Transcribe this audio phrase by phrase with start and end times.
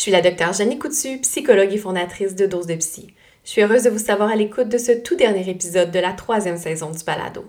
[0.00, 3.12] Je suis la docteure Jenny Coutu, psychologue et fondatrice de Dose de Psy.
[3.44, 6.14] Je suis heureuse de vous savoir à l'écoute de ce tout dernier épisode de la
[6.14, 7.44] troisième saison du balado.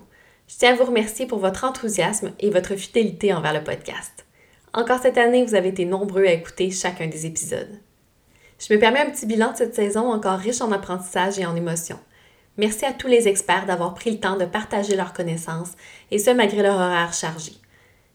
[0.48, 4.26] Je tiens à vous remercier pour votre enthousiasme et votre fidélité envers le podcast.
[4.74, 7.80] Encore cette année, vous avez été nombreux à écouter chacun des épisodes.
[8.58, 11.56] Je me permets un petit bilan de cette saison encore riche en apprentissage et en
[11.56, 12.00] émotions.
[12.58, 15.72] Merci à tous les experts d'avoir pris le temps de partager leurs connaissances,
[16.10, 17.52] et ce malgré leur horaire chargé.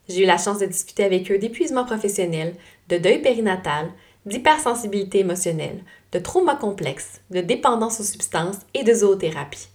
[0.07, 2.53] J'ai eu la chance de discuter avec eux d'épuisement professionnel,
[2.87, 3.89] de deuil périnatal,
[4.27, 9.69] d'hypersensibilité émotionnelle, de trauma complexe, de dépendance aux substances et de zoothérapie.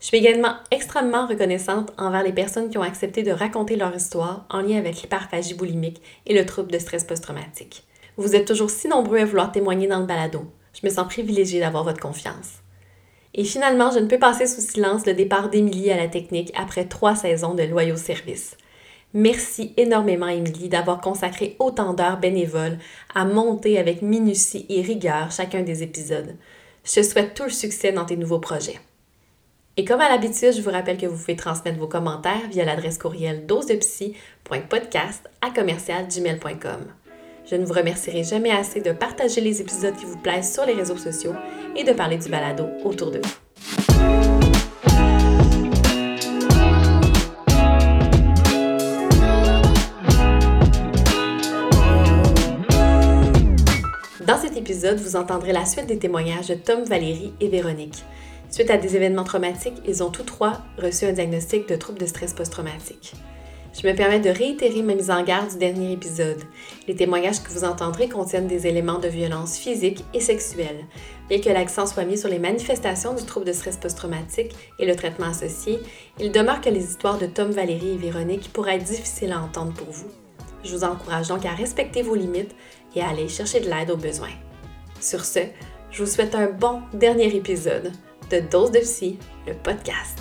[0.00, 4.44] Je suis également extrêmement reconnaissante envers les personnes qui ont accepté de raconter leur histoire
[4.50, 7.84] en lien avec l'hyperphagie boulimique et le trouble de stress post-traumatique.
[8.18, 10.44] Vous êtes toujours si nombreux à vouloir témoigner dans le balado.
[10.74, 12.60] Je me sens privilégiée d'avoir votre confiance.
[13.32, 16.84] Et finalement, je ne peux passer sous silence le départ d'Émilie à la technique après
[16.84, 18.56] trois saisons de loyaux services.
[19.14, 22.78] Merci énormément, Émilie, d'avoir consacré autant d'heures bénévoles
[23.14, 26.36] à monter avec minutie et rigueur chacun des épisodes.
[26.84, 28.78] Je te souhaite tout le succès dans tes nouveaux projets.
[29.78, 32.98] Et comme à l'habitude, je vous rappelle que vous pouvez transmettre vos commentaires via l'adresse
[32.98, 36.86] courriel dosedepsy.podcast à commercialgmail.com.
[37.48, 40.72] Je ne vous remercierai jamais assez de partager les épisodes qui vous plaisent sur les
[40.72, 41.34] réseaux sociaux
[41.76, 43.45] et de parler du balado autour de vous.
[54.56, 58.04] Épisode, vous entendrez la suite des témoignages de Tom, Valérie et Véronique.
[58.50, 62.06] Suite à des événements traumatiques, ils ont tous trois reçu un diagnostic de trouble de
[62.06, 63.14] stress post-traumatique.
[63.78, 66.42] Je me permets de réitérer ma mise en garde du dernier épisode.
[66.88, 70.86] Les témoignages que vous entendrez contiennent des éléments de violence physique et sexuelle.
[71.28, 74.96] Bien que l'accent soit mis sur les manifestations du trouble de stress post-traumatique et le
[74.96, 75.78] traitement associé,
[76.18, 79.74] il demeure que les histoires de Tom, Valérie et Véronique pourraient être difficiles à entendre
[79.74, 80.08] pour vous.
[80.64, 82.54] Je vous encourage donc à respecter vos limites
[82.96, 84.34] et aller chercher de l'aide aux besoins.
[85.00, 85.40] Sur ce,
[85.90, 87.92] je vous souhaite un bon dernier épisode
[88.30, 90.18] de Dose de Psy, le podcast.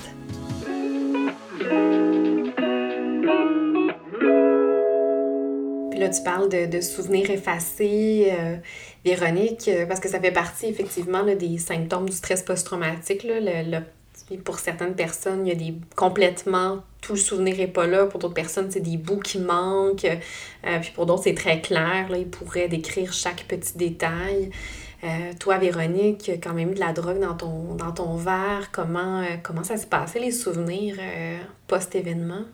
[5.89, 8.57] Puis là, tu parles de, souvenirs effacés, euh,
[9.05, 13.25] Véronique, euh, parce que ça fait partie effectivement des symptômes du stress post-traumatique.
[14.43, 18.07] Pour certaines personnes, il y a des complètement tout le souvenir n'est pas là.
[18.07, 20.05] Pour d'autres personnes, c'est des bouts qui manquent.
[20.05, 22.09] Euh, puis pour d'autres, c'est très clair.
[22.09, 24.49] Là, ils pourraient décrire chaque petit détail.
[25.03, 28.71] Euh, toi, Véronique, quand même de la drogue dans ton, dans ton verre.
[28.71, 30.97] Comment, euh, comment ça s'est passé, les souvenirs
[31.67, 32.45] post-événement?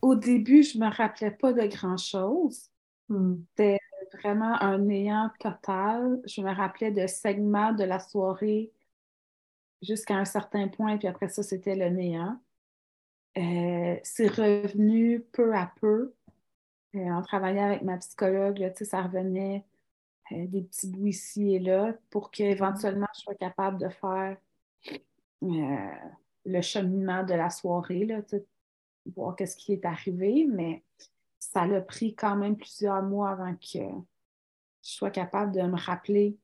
[0.00, 2.70] Au début, je me rappelais pas de grand-chose.
[3.08, 3.34] Hmm.
[3.56, 3.80] C'était
[4.22, 6.20] vraiment un néant total.
[6.24, 8.70] Je me rappelais de segments de la soirée
[9.82, 12.38] jusqu'à un certain point, puis après ça, c'était le néant.
[13.36, 16.14] Euh, c'est revenu peu à peu.
[16.94, 19.64] Euh, en travaillant avec ma psychologue, là, ça revenait
[20.32, 24.36] euh, des petits bouts ici et là pour qu'éventuellement je sois capable de faire
[25.42, 28.22] le cheminement de la soirée, là,
[29.14, 30.82] voir qu'est-ce qui est arrivé, mais
[31.38, 36.38] ça a pris quand même plusieurs mois avant que je sois capable de me rappeler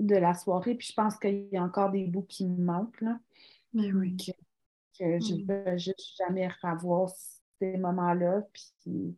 [0.00, 0.74] de la soirée.
[0.74, 3.00] Puis je pense qu'il y a encore des bouts qui me manquent.
[3.02, 3.18] Là.
[3.74, 4.16] Mais oui
[4.98, 5.46] que je ne mm.
[5.46, 7.10] veux juste jamais revoir
[7.58, 8.42] ces moments-là.
[8.52, 9.16] Puis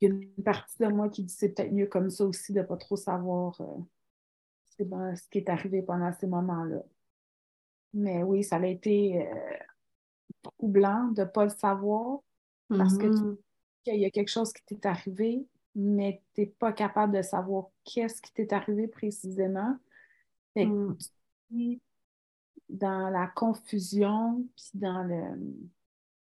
[0.00, 2.52] il y a une partie de moi qui dit c'est peut-être mieux comme ça aussi
[2.52, 6.82] de ne pas trop savoir euh, ce qui est arrivé pendant ces moments-là.
[7.94, 9.56] Mais oui, ça a été euh,
[10.42, 12.20] troublant de ne pas le savoir
[12.68, 13.36] parce que mm-hmm.
[13.84, 17.66] qu'il y a quelque chose qui t'est arrivé, mais tu n'es pas capable de savoir
[17.84, 19.76] qu'est-ce qui t'est arrivé précisément.
[20.54, 20.96] Fait mm
[22.72, 25.38] dans la confusion, puis dans le,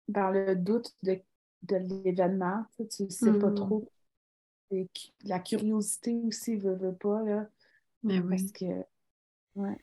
[0.09, 1.19] dans le doute de,
[1.62, 2.65] de l'événement.
[2.91, 3.54] Tu ne sais pas mm.
[3.54, 3.88] trop.
[4.71, 4.88] Et
[5.25, 7.22] la curiosité aussi veut, veut pas.
[7.22, 7.48] Là,
[8.03, 8.37] Mais oui.
[8.37, 8.84] Parce que.
[9.54, 9.78] Ouais.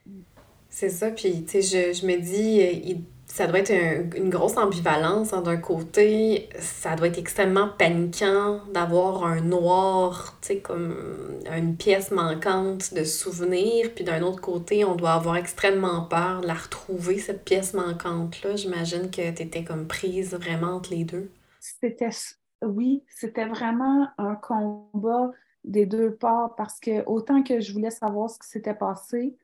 [0.69, 3.71] C'est ça, puis tu sais, je, je, me dis, il, ça doit être
[4.17, 5.33] une grosse ambivalence.
[5.33, 5.41] Hein.
[5.41, 10.95] D'un côté, ça doit être extrêmement paniquant d'avoir un noir, tu sais, comme
[11.55, 13.91] une pièce manquante de souvenirs.
[13.95, 18.55] Puis d'un autre côté, on doit avoir extrêmement peur de la retrouver, cette pièce manquante-là.
[18.55, 21.31] J'imagine que tu étais comme prise vraiment entre les deux.
[21.59, 22.09] C'était,
[22.63, 25.31] oui, c'était vraiment un combat
[25.63, 29.37] des deux parts parce que autant que je voulais savoir ce qui s'était passé,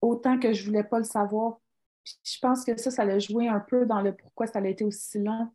[0.00, 1.58] autant que je voulais pas le savoir
[2.04, 4.84] je pense que ça, ça a joué un peu dans le pourquoi ça a été
[4.84, 5.48] aussi long.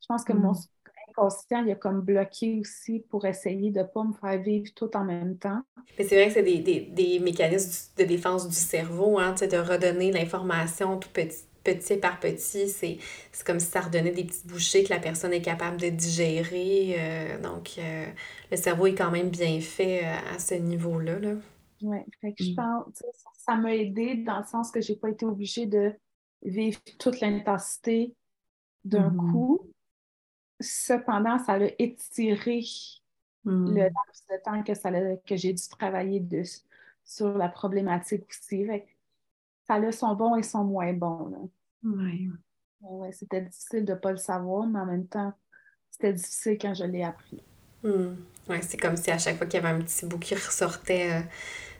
[0.00, 0.64] Je pense que mon mm.
[1.10, 4.90] inconscient, il a comme bloqué aussi pour essayer de ne pas me faire vivre tout
[4.96, 5.60] en même temps.
[5.98, 9.56] Mais c'est vrai que c'est des, des, des, mécanismes de défense du cerveau, hein, de
[9.56, 12.98] redonner l'information tout petit, petit par petit, c'est
[13.44, 16.96] comme si ça redonnait des petites bouchées que la personne est capable de digérer.
[16.98, 18.06] Euh, donc, euh,
[18.50, 21.18] le cerveau est quand même bien fait euh, à ce niveau-là.
[21.18, 21.34] Là.
[21.82, 22.54] Oui, je mm.
[22.56, 23.02] pense
[23.44, 25.92] ça m'a aidé dans le sens que j'ai pas été obligée de
[26.42, 28.14] vivre toute l'intensité
[28.84, 29.32] d'un mm-hmm.
[29.32, 29.60] coup.
[30.60, 32.62] Cependant, ça a étiré
[33.44, 33.74] mm.
[33.74, 34.90] le laps de temps que, ça
[35.26, 36.42] que j'ai dû travailler de,
[37.04, 38.66] sur la problématique aussi
[39.66, 41.48] ça a son bon et son moins bon.
[41.84, 42.28] Oui.
[42.80, 45.32] Ouais, c'était difficile de ne pas le savoir, mais en même temps,
[45.90, 47.42] c'était difficile quand je l'ai appris.
[47.84, 48.16] Hmm.
[48.48, 51.12] Oui, c'est comme si à chaque fois qu'il y avait un petit bout qui ressortait,
[51.12, 51.22] euh,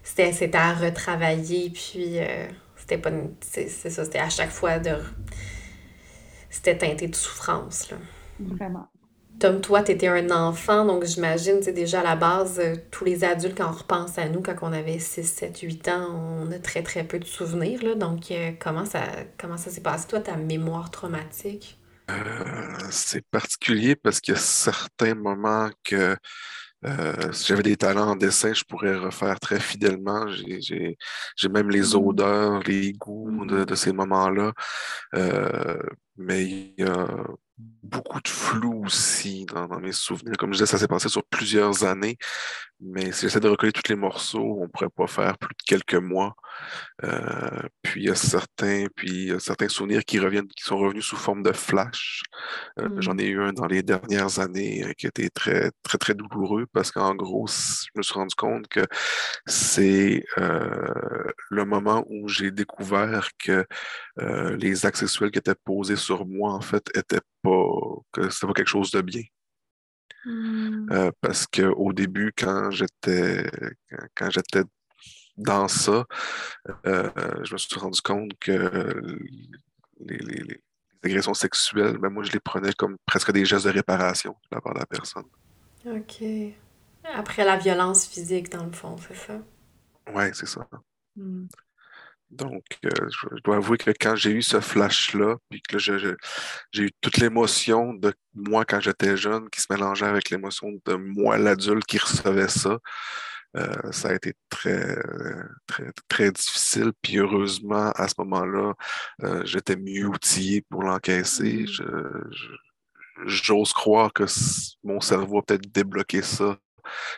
[0.02, 3.10] c'était, à retravailler, puis euh, c'était pas.
[3.40, 4.96] C'est, ça, c'était à chaque fois de.
[6.50, 7.90] C'était teinté de souffrance.
[7.90, 7.96] Là.
[8.40, 8.88] Vraiment.
[9.40, 13.06] Tom, toi, tu étais un enfant, donc j'imagine, c'est déjà à la base, euh, tous
[13.06, 16.08] les adultes, quand on repense à nous, quand on avait 6, 7, 8 ans,
[16.42, 17.82] on a très, très peu de souvenirs.
[17.82, 19.02] Là, donc, euh, comment ça,
[19.38, 21.78] comment ça s'est passé, toi, ta mémoire traumatique?
[22.10, 26.16] Euh, c'est particulier parce qu'il y a certains moments que
[27.32, 30.26] si j'avais des talents en dessin, je pourrais refaire très fidèlement.
[30.28, 31.96] J'ai même les mmh.
[31.96, 34.52] odeurs, les goûts de, de ces moments-là.
[36.16, 37.06] mais il y a
[37.82, 40.36] beaucoup de flou aussi dans, mes souvenirs.
[40.38, 42.16] Comme je disais, ça s'est passé sur plusieurs années,
[42.80, 45.62] mais si j'essaie de recoller tous les morceaux, on ne pourrait pas faire plus de
[45.66, 46.34] quelques mois.
[47.04, 51.16] Euh, puis il y a certains, puis certains souvenirs qui reviennent, qui sont revenus sous
[51.16, 52.22] forme de flash.
[52.78, 56.14] Euh, j'en ai eu un dans les dernières années euh, qui était très, très, très
[56.14, 58.84] douloureux parce qu'en gros, je me suis rendu compte que
[59.46, 63.66] c'est le moment où j'ai découvert que
[64.56, 67.66] les actes sexuels qui étaient posés sur moi, en fait, étaient pas,
[68.12, 69.22] que c'était pas quelque chose de bien.
[70.24, 70.86] Hmm.
[70.92, 73.50] Euh, parce qu'au début, quand j'étais
[74.14, 74.64] quand j'étais
[75.36, 76.06] dans ça,
[76.86, 77.10] euh,
[77.44, 79.18] je me suis rendu compte que
[80.00, 80.60] les,
[81.02, 84.60] agressions sexuelles, ben moi, je les prenais comme presque des gestes de réparation de la
[84.60, 85.24] part de la personne.
[85.86, 86.22] OK.
[87.04, 89.40] Après la violence physique, dans le fond, c'est ça?
[90.14, 90.68] Oui, c'est ça.
[91.16, 91.46] Hmm.
[92.30, 96.14] Donc, euh, je, dois avouer que quand j'ai eu ce flash-là, puis que j'ai
[96.74, 101.38] eu toute l'émotion de moi quand j'étais jeune qui se mélangeait avec l'émotion de moi,
[101.38, 102.78] l'adulte, qui recevait ça,
[103.56, 104.96] euh, ça a été très,
[105.66, 106.92] très, très difficile.
[107.02, 108.74] Puis heureusement, à ce moment-là,
[109.22, 111.64] euh, j'étais mieux outillé pour l'encaisser.
[111.64, 112.56] Mm-hmm.
[113.26, 114.24] J'ose croire que
[114.82, 116.56] mon cerveau a peut-être débloqué ça,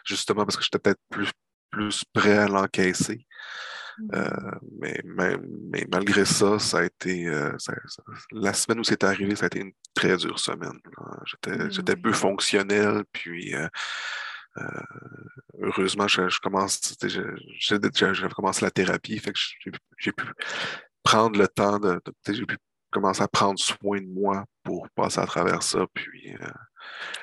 [0.05, 1.31] justement parce que j'étais peut-être plus,
[1.71, 3.27] plus prêt à l'encaisser.
[4.15, 4.31] Euh,
[4.81, 7.27] mais, mais, malgré ça, ça a été.
[7.29, 7.57] Euh,
[8.33, 10.79] la semaine où c'est arrivé, ça a été une très dure semaine.
[11.71, 13.55] J'étais peu fonctionnel, puis.
[13.55, 13.69] Euh,
[15.61, 16.81] heureusement, je, je commence,
[17.61, 19.41] j'avais commencé la thérapie, fait que
[19.99, 20.25] j'ai pu
[21.03, 22.57] prendre le temps de, j'ai pu
[22.91, 26.35] commencer à prendre soin de moi pour passer à travers ça, puis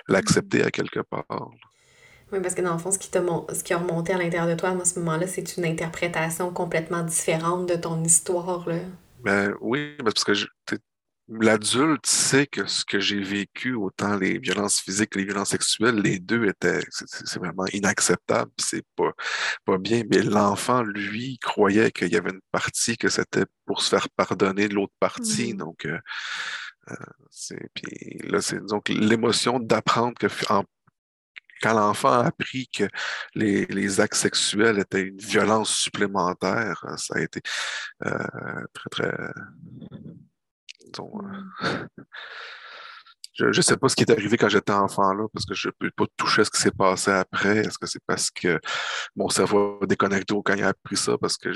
[0.07, 1.51] l'accepter à quelque part.
[2.31, 4.53] Oui, parce que dans le fond, ce qui, ce qui a remonté à l'intérieur de
[4.53, 8.67] toi à ce moment-là, c'est une interprétation complètement différente de ton histoire.
[8.69, 8.77] Là.
[9.23, 10.33] Ben, oui, parce que
[11.29, 15.95] l'adulte sait que ce que j'ai vécu, autant les violences physiques que les violences sexuelles,
[15.95, 19.11] les deux étaient, c'est vraiment inacceptable, c'est pas,
[19.65, 20.03] pas bien.
[20.09, 24.67] Mais l'enfant, lui, croyait qu'il y avait une partie que c'était pour se faire pardonner
[24.67, 25.53] de l'autre partie.
[25.53, 25.57] Mmh.
[25.57, 25.99] Donc, euh,
[26.89, 26.95] euh,
[27.73, 30.63] puis là, c'est donc l'émotion d'apprendre que en
[31.61, 32.85] quand l'enfant a appris que
[33.35, 37.41] les, les, actes sexuels étaient une violence supplémentaire, euh, ça a été
[38.05, 39.11] euh, très, très.
[40.91, 41.11] Disons,
[41.63, 41.87] euh,
[43.33, 45.69] je ne sais pas ce qui est arrivé quand j'étais enfant là, parce que je
[45.69, 47.57] ne peux pas toucher ce qui s'est passé après.
[47.59, 48.59] Est-ce que c'est parce que
[49.15, 51.17] mon cerveau a déconnecté quand il a appris ça?
[51.17, 51.49] Parce que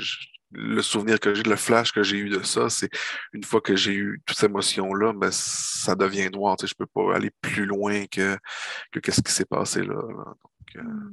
[0.52, 2.88] le souvenir que j'ai, le flash que j'ai eu de ça, c'est
[3.32, 6.56] une fois que j'ai eu toutes ces émotions-là, ben, ça devient noir.
[6.60, 8.38] Je ne peux pas aller plus loin que,
[8.92, 9.94] que ce qui s'est passé là.
[10.76, 11.12] Euh, hmm.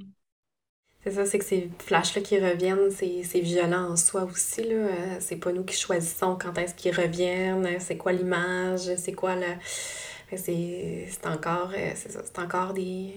[1.03, 4.63] C'est ça, c'est que ces flashs-là qui reviennent, c'est violent en soi aussi.
[4.63, 4.75] Là.
[4.75, 9.35] Euh, c'est pas nous qui choisissons quand est-ce qu'ils reviennent, c'est quoi l'image, c'est quoi
[9.35, 9.47] le.
[10.37, 11.93] C'est encore, euh,
[12.37, 13.15] encore des,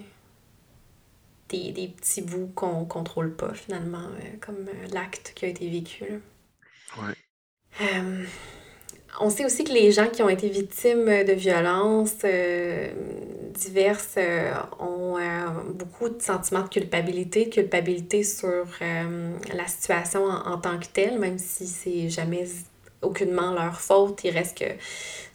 [1.49, 5.69] des, des petits bouts qu'on contrôle pas finalement, euh, comme euh, l'acte qui a été
[5.69, 6.21] vécu.
[7.81, 8.25] Euh,
[9.19, 12.25] on sait aussi que les gens qui ont été victimes de violences
[13.53, 14.17] diverses
[14.79, 15.17] ont
[15.73, 21.67] beaucoup de sentiments de culpabilité, culpabilité sur la situation en, tant que telle, même si
[21.67, 22.45] c'est jamais
[23.01, 24.23] aucunement leur faute.
[24.23, 24.65] Il reste que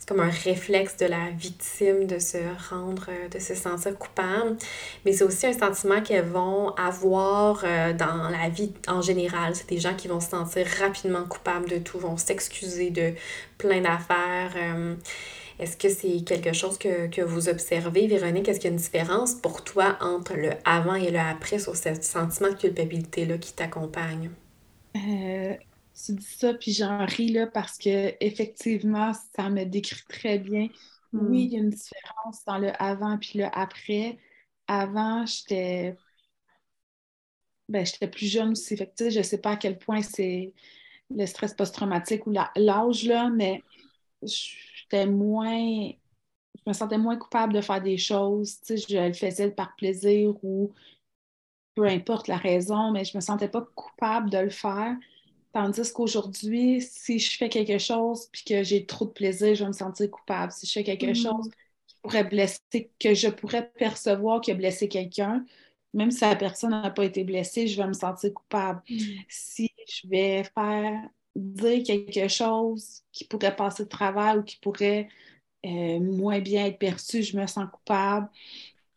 [0.01, 2.39] c'est comme un réflexe de la victime de se
[2.71, 4.57] rendre, euh, de se sentir coupable.
[5.05, 9.55] Mais c'est aussi un sentiment qu'elles vont avoir euh, dans la vie en général.
[9.55, 13.13] C'est des gens qui vont se sentir rapidement coupables de tout, vont s'excuser de
[13.59, 14.53] plein d'affaires.
[14.55, 14.95] Euh,
[15.59, 18.49] est-ce que c'est quelque chose que, que, vous observez, Véronique?
[18.49, 21.75] Est-ce qu'il y a une différence pour toi entre le avant et le après sur
[21.75, 24.31] ce sentiment de culpabilité-là qui t'accompagne?
[26.05, 30.67] Tu dis ça, puis j'en ris là, parce que effectivement, ça me décrit très bien.
[31.13, 34.17] Oui, il y a une différence dans le avant puis le après.
[34.67, 35.95] Avant, j'étais
[37.71, 38.75] ben, j'étais plus jeune aussi.
[38.75, 40.53] Fait je ne sais pas à quel point c'est
[41.09, 43.61] le stress post-traumatique ou l'âge, là, mais
[44.21, 45.89] j'étais moins.
[46.65, 48.59] Je me sentais moins coupable de faire des choses.
[48.67, 50.73] Je le faisais par plaisir ou
[51.75, 54.95] peu importe la raison, mais je ne me sentais pas coupable de le faire.
[55.53, 59.67] Tandis qu'aujourd'hui, si je fais quelque chose puis que j'ai trop de plaisir, je vais
[59.67, 60.51] me sentir coupable.
[60.51, 61.23] Si je fais quelque mm-hmm.
[61.23, 61.49] chose
[61.87, 65.45] qui pourrait blesser, que je pourrais percevoir qui a blessé quelqu'un,
[65.93, 68.81] même si la personne n'a pas été blessée, je vais me sentir coupable.
[68.89, 69.25] Mm-hmm.
[69.27, 71.01] Si je vais faire
[71.35, 75.09] dire quelque chose qui pourrait passer de travail ou qui pourrait
[75.65, 78.29] euh, moins bien être perçu, je me sens coupable.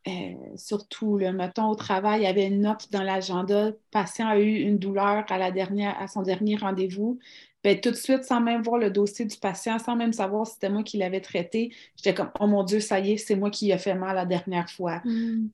[0.07, 4.29] Euh, surtout, le mettons, au travail, il y avait une note dans l'agenda, le patient
[4.29, 7.19] a eu une douleur à, la dernière, à son dernier rendez-vous.
[7.63, 10.55] Ben, tout de suite, sans même voir le dossier du patient, sans même savoir si
[10.55, 13.51] c'était moi qui l'avais traité, j'étais comme, oh mon Dieu, ça y est, c'est moi
[13.51, 15.01] qui ai fait mal la dernière fois.
[15.07, 15.49] Mm.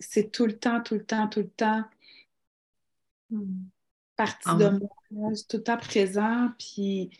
[0.00, 1.84] C'est tout le temps, tout le temps, tout le temps
[3.30, 3.68] mm.
[4.16, 4.68] partie de
[5.10, 7.10] moi, tout le temps présent, puis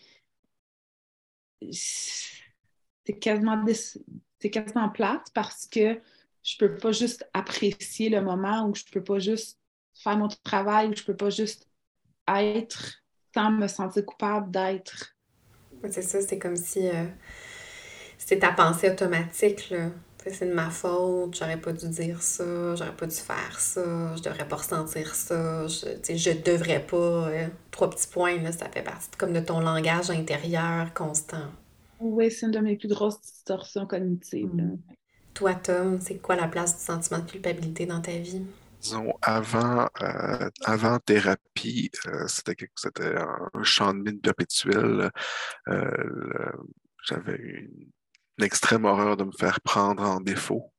[1.71, 3.65] c'est quasiment,
[4.39, 5.99] quasiment plate parce que
[6.49, 9.59] je peux pas juste apprécier le moment ou je peux pas juste
[10.03, 11.69] faire mon travail ou je peux pas juste
[12.27, 12.95] être
[13.35, 15.15] sans me sentir coupable d'être.
[15.91, 17.05] C'est ça, c'est comme si euh,
[18.17, 19.91] c'était ta pensée automatique, là.
[20.31, 24.23] C'est de ma faute, j'aurais pas dû dire ça, j'aurais pas dû faire ça, je
[24.23, 27.29] devrais pas ressentir ça, je, je devrais pas.
[27.31, 31.47] Euh, trois petits points, là, ça fait partie comme de ton langage intérieur constant.
[32.01, 34.51] Oui, c'est une de mes plus grosses distorsions cognitives.
[35.35, 38.43] Toi, Tom, c'est quoi la place du sentiment de culpabilité dans ta vie?
[38.81, 42.69] Disons, avant, euh, avant thérapie, euh, c'était,
[43.55, 45.11] un champ de mine perpétuel.
[45.69, 46.53] Euh,
[47.05, 47.91] j'avais une,
[48.41, 50.73] extrême horreur de me faire prendre en défaut.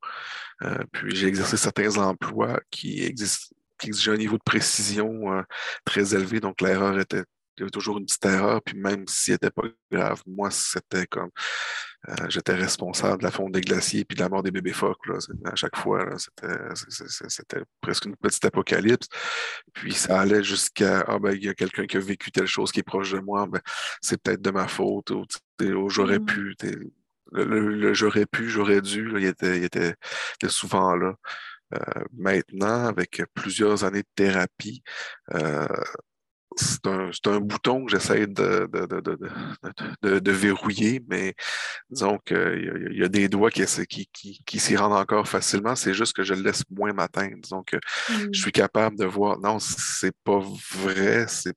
[0.94, 3.54] puis j'ai exercé certains emplois qui, existent,
[3.84, 5.44] exigeaient un niveau de précision
[5.84, 7.26] très élevé, donc l'erreur était
[7.60, 11.06] il y avait toujours une petite erreur, puis même s'il n'était pas grave, moi, c'était
[11.08, 11.30] comme
[12.10, 15.06] euh, j'étais responsable de la fonte des glaciers puis de la mort des bébés phoques.
[15.08, 15.18] Là.
[15.46, 19.08] À chaque fois, c'était presque une petite apocalypse.
[19.74, 22.72] Puis ça allait jusqu'à Ah ben, il y a quelqu'un qui a vécu telle chose
[22.72, 23.62] qui est proche de moi, ben,
[24.02, 25.26] c'est peut-être de ma faute, ou,
[25.90, 26.26] j'aurais mmh.
[26.26, 26.56] pu.
[27.32, 29.96] Le, j'aurais pu, j'aurais dû, il, était, il, était,
[30.48, 31.16] souvent là.
[31.76, 34.82] Euh, maintenant, avec plusieurs années de thérapie,
[35.36, 35.68] euh,
[36.56, 38.68] c'est un, un, bouton que j'essaie de,
[40.02, 41.36] de, de, verrouiller, mais
[41.90, 45.76] disons qu'il y, a des doigts qui, qui, qui, s'y rendent encore facilement.
[45.76, 47.64] C'est juste que je le laisse moins m'atteindre.
[47.66, 47.78] Que
[48.08, 48.34] je mmh.
[48.34, 50.40] suis capable de voir, non, c'est pas
[50.72, 51.56] vrai, c'est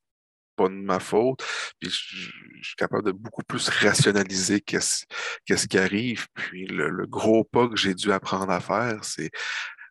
[0.57, 1.43] pas de ma faute.
[1.81, 2.31] Puis je,
[2.63, 5.05] suis capable de beaucoup plus rationaliser qu'est-ce
[5.47, 6.27] qu'est-ce qui arrive.
[6.35, 9.31] Puis le, le gros pas que j'ai dû apprendre à faire, c'est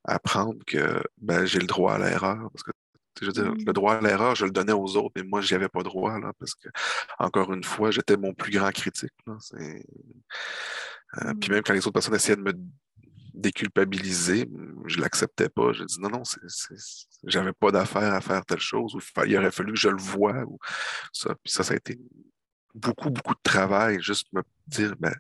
[0.03, 2.49] apprendre que ben, j'ai le droit à l'erreur.
[2.51, 2.71] Parce que
[3.19, 5.53] je veux dire, le droit à l'erreur, je le donnais aux autres, mais moi, je
[5.53, 6.69] n'y avais pas droit, là, parce que,
[7.19, 9.13] encore une fois, j'étais mon plus grand critique.
[9.27, 12.53] Là, euh, Puis même quand les autres personnes essayaient de me
[13.33, 14.49] déculpabiliser,
[14.85, 15.73] je ne l'acceptais pas.
[15.73, 16.23] Je dis non, non,
[17.23, 20.43] j'avais pas d'affaire à faire telle chose, ou il aurait fallu que je le voie,
[20.43, 20.59] ou
[21.11, 21.35] ça.
[21.43, 21.99] Puis ça, ça a été
[22.73, 25.15] beaucoup, beaucoup de travail, juste me dire, ben,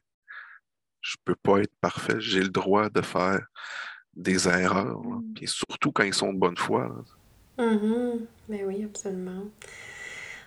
[1.01, 3.45] je peux pas être parfait, j'ai le droit de faire
[4.13, 5.33] des erreurs, mmh.
[5.35, 7.03] puis surtout quand ils sont de bonne foi.
[7.57, 8.25] Mhm.
[8.49, 9.49] Ben oui, absolument.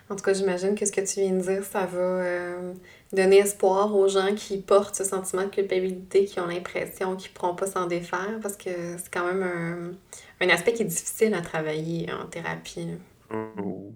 [0.09, 2.73] En tout cas, j'imagine que ce que tu viens de dire, ça va euh,
[3.11, 7.35] donner espoir aux gens qui portent ce sentiment de culpabilité, qui ont l'impression qu'ils ne
[7.35, 11.33] pourront pas s'en défaire, parce que c'est quand même un, un, aspect qui est difficile
[11.33, 12.89] à travailler en thérapie.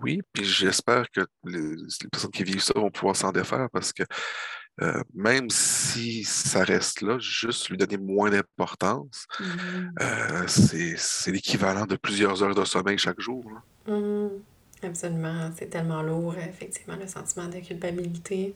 [0.01, 1.75] Oui, puis j'espère que les,
[2.11, 4.03] personnes qui vivent ça vont pouvoir s'en défaire parce que
[4.81, 9.43] euh, même si ça reste là, juste lui donner moins d'importance, mmh.
[10.01, 13.43] euh, c'est l'équivalent de plusieurs heures de sommeil chaque jour.
[13.88, 14.27] Mmh.
[14.81, 18.55] Absolument, c'est tellement lourd, effectivement, le sentiment de culpabilité.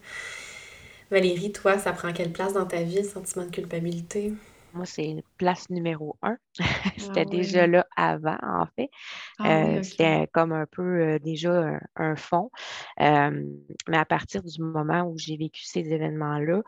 [1.10, 4.32] Valérie, toi, ça prend quelle place dans ta vie, le sentiment de culpabilité?
[4.74, 6.36] Moi, c'est place numéro un.
[6.98, 8.90] c'était ah déjà là avant, en fait.
[9.38, 12.50] Ah euh, c'était comme un peu déjà un, fond.
[12.98, 16.62] mais à partir du moment où j'ai vécu ces événements-là,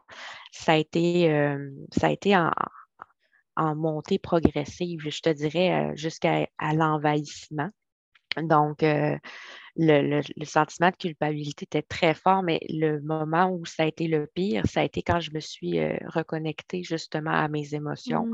[0.53, 1.29] ça a été,
[1.93, 2.51] ça a été en,
[3.57, 7.71] en montée progressive, je te dirais, jusqu'à l'envahissement.
[8.43, 8.85] Donc,
[9.79, 14.27] le, sentiment de culpabilité était très fort, mais le moment où ça a été le
[14.27, 18.27] pire, ça a été quand je me suis reconnectée justement à mes émotions.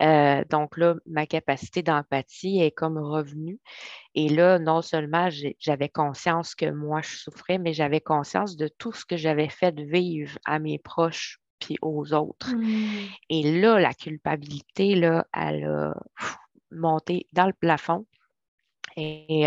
[0.00, 0.44] Mmh.
[0.50, 3.58] donc là, ma capacité d'empathie est comme revenue.
[4.14, 5.28] Et là, non seulement
[5.58, 9.72] j'avais conscience que moi, je souffrais, mais j'avais conscience de tout ce que j'avais fait
[9.72, 12.54] de vivre à mes proches puis aux autres.
[12.54, 13.08] Mmh.
[13.30, 15.94] Et là, la culpabilité, là, elle a
[16.70, 18.06] monté dans le plafond.
[18.98, 19.46] Et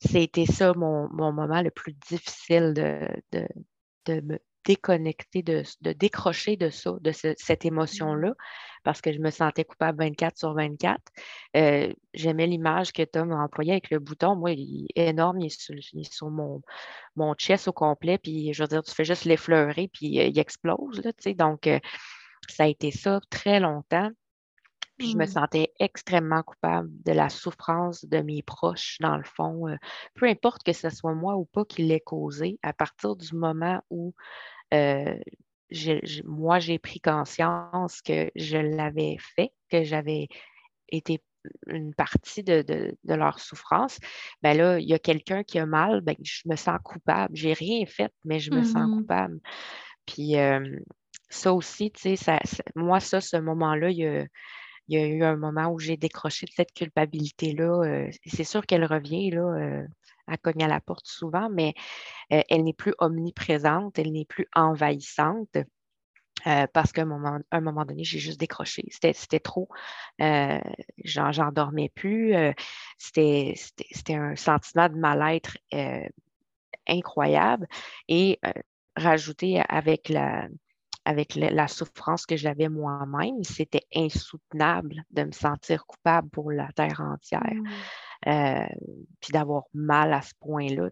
[0.00, 7.12] c'était ça mon, moment le plus difficile de, me déconnecter, de, décrocher de ça, de
[7.12, 7.68] cette mmh.
[7.68, 8.34] émotion-là,
[8.84, 11.00] parce que je me sentais coupable 24 sur 24.
[11.56, 14.36] Euh, j'aimais l'image que Tom a employée avec le bouton.
[14.36, 16.60] Moi, il est énorme, il est sur, mon,
[17.16, 20.38] mon chest au complet, puis je veux dire, tu fais juste l'effleurer, puis euh, il
[20.38, 21.02] explose.
[21.02, 21.80] Là, donc, euh,
[22.48, 24.10] ça a été ça très longtemps.
[24.98, 25.28] Puis je me mmh.
[25.28, 29.68] sentais extrêmement coupable de la souffrance de mes proches, dans le fond.
[29.68, 29.76] Euh,
[30.14, 33.80] peu importe que ce soit moi ou pas qui l'ait causé, à partir du moment
[33.90, 34.14] où
[34.74, 35.16] euh,
[36.24, 40.28] moi, j'ai pris conscience que je l'avais fait, que j'avais
[40.88, 41.22] été
[41.66, 43.98] une partie de, leur souffrance,
[44.42, 47.34] ben là, il y a quelqu'un qui a mal, ben, je me sens coupable.
[47.36, 49.40] J'ai rien fait, mais je me sens mmh coupable.
[50.06, 50.34] Puis
[51.28, 52.38] ça aussi, tu sais,
[52.74, 54.24] moi, ça, ce moment-là, il y a
[54.88, 57.84] il y a eu un moment où j'ai décroché de cette culpabilité-là.
[57.84, 59.86] Euh, c'est sûr qu'elle revient, là, euh,
[60.26, 61.74] elle cogne à la porte souvent, mais
[62.32, 65.56] euh, elle n'est plus omniprésente, elle n'est plus envahissante.
[66.72, 68.84] parce qu'à un moment, un moment donné, j'ai juste décroché.
[68.90, 69.68] C'était trop.
[70.18, 72.34] J'en dormais plus.
[72.98, 73.54] C'était
[74.14, 75.58] un sentiment de mal-être
[76.86, 77.66] incroyable.
[78.08, 78.38] Et
[78.96, 80.48] rajouté avec la,
[81.08, 87.00] avec la souffrance que j'avais moi-même, c'était insoutenable de me sentir coupable pour la terre
[87.00, 87.54] entière.
[87.54, 87.66] Mmh.
[88.26, 88.66] Euh,
[89.18, 90.90] puis d'avoir mal à ce point-là.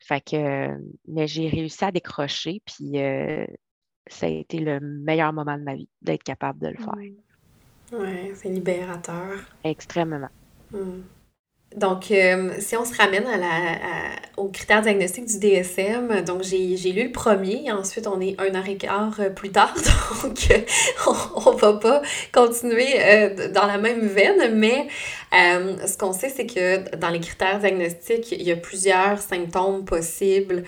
[0.00, 0.76] Fait que,
[1.06, 3.46] mais j'ai réussi à décrocher, puis euh,
[4.08, 6.96] ça a été le meilleur moment de ma vie d'être capable de le faire.
[7.92, 9.38] Oui, c'est libérateur.
[9.62, 10.30] Extrêmement.
[10.72, 11.02] Mmh.
[11.76, 13.48] Donc, euh, si on se ramène à la,
[14.38, 18.64] aux critères diagnostiques du DSM, donc j'ai lu le premier, ensuite on est un an
[18.66, 19.74] et quart euh, plus tard,
[20.22, 20.66] donc
[21.06, 24.88] on, ne va pas continuer euh, dans la même veine, mais
[25.32, 30.64] ce qu'on sait, c'est que dans les critères diagnostiques, il y a plusieurs symptômes possibles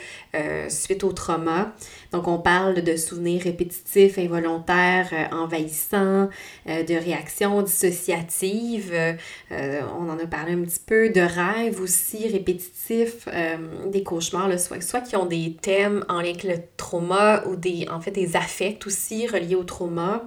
[0.69, 1.73] suite au trauma.
[2.13, 6.29] Donc, on parle de souvenirs répétitifs, involontaires, euh, envahissants,
[6.69, 8.93] euh, de réactions dissociatives.
[8.93, 13.29] Euh, on en a parlé un petit peu, de rêves aussi répétitifs,
[13.87, 17.87] des cauchemars, soit, soit qui ont des thèmes en lien avec le trauma ou des,
[17.91, 20.25] en fait, des affects aussi reliés au trauma.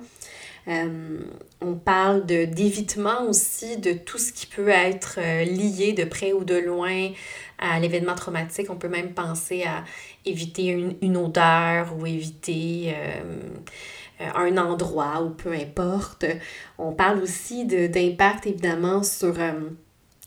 [0.68, 6.56] On parle d'évitement aussi de tout ce qui peut être lié de près ou de
[6.56, 7.10] loin
[7.64, 8.68] à l'événement traumatique.
[8.70, 9.84] On peut même penser à
[10.26, 10.68] éviter
[11.02, 16.26] une, odeur ou éviter euh, un endroit ou peu importe.
[16.78, 19.70] On parle aussi d'impact évidemment sur, euh,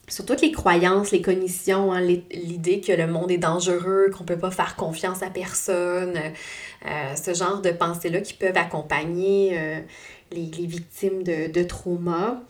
[0.08, 4.28] sur toutes les croyances, les cognitions, hein, l'idée que le monde est dangereux, qu'on ne
[4.28, 6.16] peut pas faire confiance à personne,
[6.86, 9.58] euh, ce genre de pensées-là qui peuvent accompagner
[10.32, 12.42] les, victimes de, de trauma.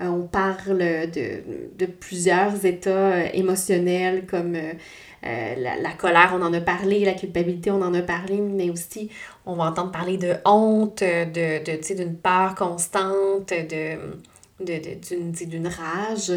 [0.00, 4.74] Euh, on parle de, plusieurs états euh, émotionnels comme euh,
[5.22, 9.10] la, colère, on en a parlé, la culpabilité, on en a parlé, mais aussi
[9.44, 13.98] on va entendre parler de honte, de, d'une peur constante, de,
[14.60, 16.32] d'une, rage.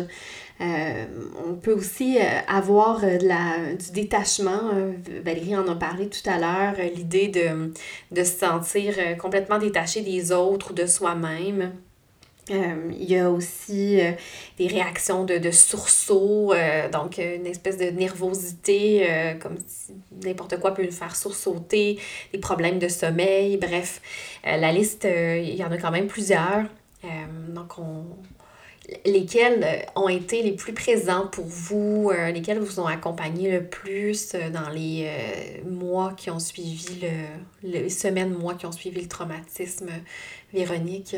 [0.59, 4.71] On peut aussi avoir la, du détachement.
[5.23, 7.73] Valérie en a parlé tout à l'heure, l'idée de,
[8.11, 11.71] de se sentir complètement détaché des autres ou de soi-même.
[12.51, 14.11] Euh, il y a aussi euh,
[14.57, 19.07] des réactions de, de sursaut, euh, donc une espèce de nervosité,
[19.41, 21.99] comme si n'importe quoi peut nous faire sursauter,
[22.31, 24.01] des problèmes de sommeil, bref,
[24.43, 26.65] la liste, il y en a quand même plusieurs.
[27.49, 28.05] donc, on,
[29.06, 34.69] lesquels ont été les plus présents pour vous, lesquels vous ont accompagné le plus dans
[34.69, 35.10] les
[35.65, 39.89] mois qui ont suivi, le, les semaines, mois qui ont suivi le traumatisme,
[40.54, 41.15] Véronique?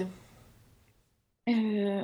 [1.47, 2.03] Euh,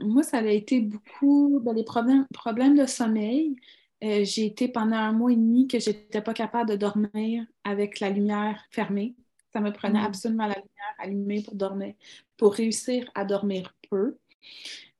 [0.00, 3.56] moi, ça a été beaucoup ben, les problèmes, problèmes de sommeil.
[4.04, 7.46] Euh, j'ai été pendant un mois et demi que je n'étais pas capable de dormir
[7.64, 9.16] avec la lumière fermée.
[9.52, 10.04] Ça me prenait mm.
[10.04, 11.94] absolument la lumière allumée pour dormir,
[12.36, 14.18] pour réussir à dormir peu.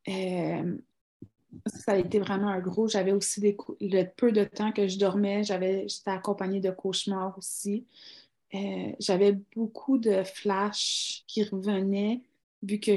[0.08, 0.76] Euh,
[1.66, 2.88] ça a été vraiment un gros.
[2.88, 7.36] J'avais aussi des le peu de temps que je dormais, j'avais j'étais accompagnée de cauchemars
[7.38, 7.86] aussi.
[8.54, 12.22] Euh, j'avais beaucoup de flashs qui revenaient.
[12.62, 12.92] Vu que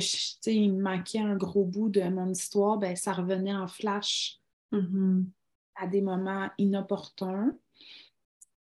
[0.50, 4.40] il me manquait un gros bout de mon histoire, ben, ça revenait en flash
[4.72, 5.26] mm-hmm.
[5.76, 7.54] à des moments inopportuns.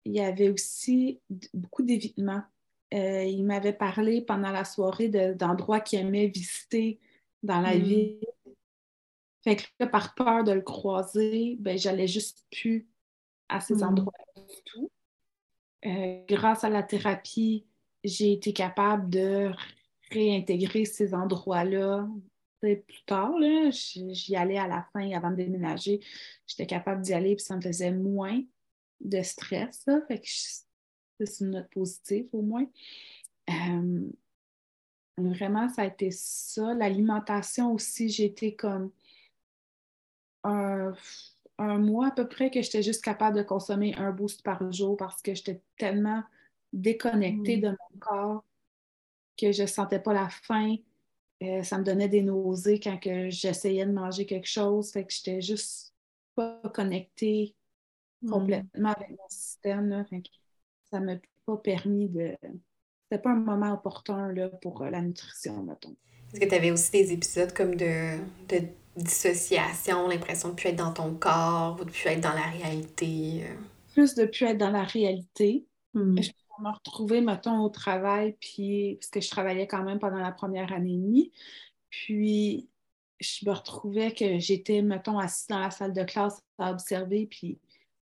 [0.05, 1.21] Il y avait aussi
[1.55, 2.43] beaucoup d'évitements.
[2.93, 7.01] Euh, il m'avait parlé pendant la soirée d'endroits qu'il aimait visiter
[7.45, 7.83] dans la mm.
[7.83, 8.21] ville
[9.45, 12.89] fait que là, par peur de le croiser, ben, j'allais juste plus
[13.51, 13.83] à ces hmm.
[13.83, 14.91] endroits du tout.
[15.85, 17.67] Euh, grâce à la thérapie,
[18.03, 19.51] j'ai été capable de
[20.11, 22.09] réintégrer ces endroits-là
[22.61, 23.35] plus tard.
[23.71, 26.01] J'y allais à la fin avant de déménager.
[26.47, 28.41] J'étais capable d'y aller, puis ça me faisait moins
[29.01, 29.85] de stress.
[30.09, 32.67] Fait que c'est une note positive au moins.
[33.51, 34.09] Euh,
[35.19, 36.75] vraiment, ça a été ça.
[36.75, 38.91] L'alimentation aussi, j'ai été comme
[40.43, 40.95] un,
[41.59, 45.23] mois à peu près que j'étais juste capable de consommer un boost par jour parce
[45.23, 46.23] que j'étais tellement
[46.73, 47.61] déconnectée mm.
[47.61, 48.45] de mon corps
[49.39, 50.77] que je ne sentais pas la faim.
[51.43, 52.99] Euh, ça me donnait des nausées quand
[53.29, 54.91] j'essayais de manger quelque chose.
[54.93, 55.95] Fait que j'étais juste
[56.35, 57.55] pas connectée
[58.23, 58.31] mm.
[58.31, 60.05] complètement avec mon système.
[60.91, 62.37] ça ne m'a pas permis de.
[63.15, 65.95] C'était pas un moment opportun là, pour euh, la nutrition, mettons.
[66.33, 70.69] Est-ce que tu avais aussi des épisodes comme de, de dissociation, l'impression de ne plus
[70.71, 73.45] être dans ton corps ou de ne plus être dans la réalité?
[73.45, 73.55] Euh?
[73.93, 75.65] Plus de ne plus être dans la réalité.
[75.93, 76.21] Hmm.
[76.21, 80.33] Je me retrouver, mettons, au travail, puis, parce que je travaillais quand même pendant la
[80.33, 81.33] première année et demie.
[81.91, 82.69] Puis,
[83.21, 87.61] je me retrouvais que j'étais, mettons, assise dans la salle de classe à observer, puis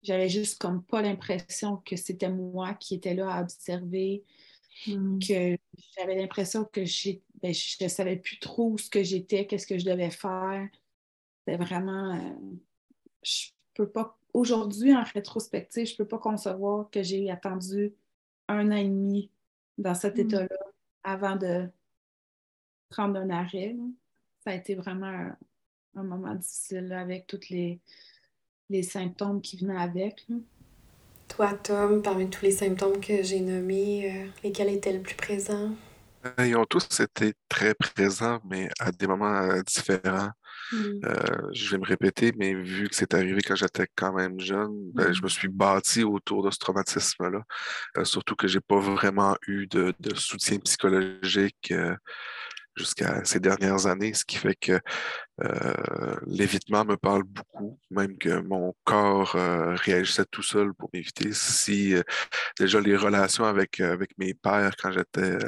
[0.03, 4.25] j'avais juste comme pas l'impression que c'était moi qui étais là à observer,
[4.87, 5.19] hmm.
[5.19, 5.57] que
[5.97, 6.81] j'avais l'impression que
[7.43, 10.69] ben, je ne savais plus trop ce que j'étais, qu'est-ce que je devais faire.
[11.39, 12.15] C'était vraiment.
[12.15, 12.57] Euh,
[13.23, 14.19] je peux pas.
[14.33, 17.95] Aujourd'hui, en rétrospective, je ne peux pas concevoir que j'ai attendu
[18.49, 19.31] un an et demi
[19.79, 20.21] dans cet hmm.
[20.21, 20.59] état-là
[21.05, 21.69] avant de
[22.89, 23.77] prendre un arrêt.
[24.45, 25.31] Ça a été vraiment
[25.95, 27.81] un, moment difficile avec tous les,
[28.69, 30.27] les symptômes qui venaient avec.
[31.37, 35.71] Toi, Tom, parmi tous les symptômes que j'ai nommés, euh, lesquels étaient le plus présents?
[36.25, 40.31] Euh, ils ont tous été très présents, mais à des moments euh, différents.
[40.73, 41.15] Euh,
[41.53, 45.13] je vais me répéter, mais vu que c'est arrivé quand j'étais quand même jeune, ben,
[45.13, 45.29] je me mmh.
[45.29, 47.43] suis bâti autour de ce traumatisme-là.
[48.05, 51.73] surtout que j'ai pas vraiment eu de, de soutien psychologique
[52.77, 54.79] jusqu'à ces dernières années, ce qui fait que
[55.43, 61.33] euh, l'évitement me parle beaucoup, même que mon corps euh, réagissait tout seul pour m'éviter.
[61.33, 62.03] Si euh,
[62.59, 65.39] déjà les relations avec, avec mes pères quand j'étais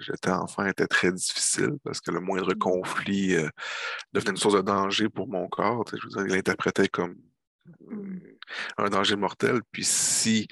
[0.00, 2.58] j'étais enfant étaient très difficiles parce que le moindre mmh.
[2.58, 3.36] conflit
[4.12, 5.84] devenait une source de danger pour mon corps.
[5.92, 7.16] Je veux dire, il l'interprétait comme
[7.88, 8.18] mmh.
[8.78, 9.60] un danger mortel.
[9.72, 10.48] Puis si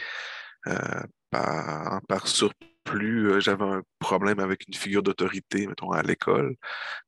[1.31, 6.57] par, par surprise, plus euh, j'avais un problème avec une figure d'autorité, mettons, à l'école,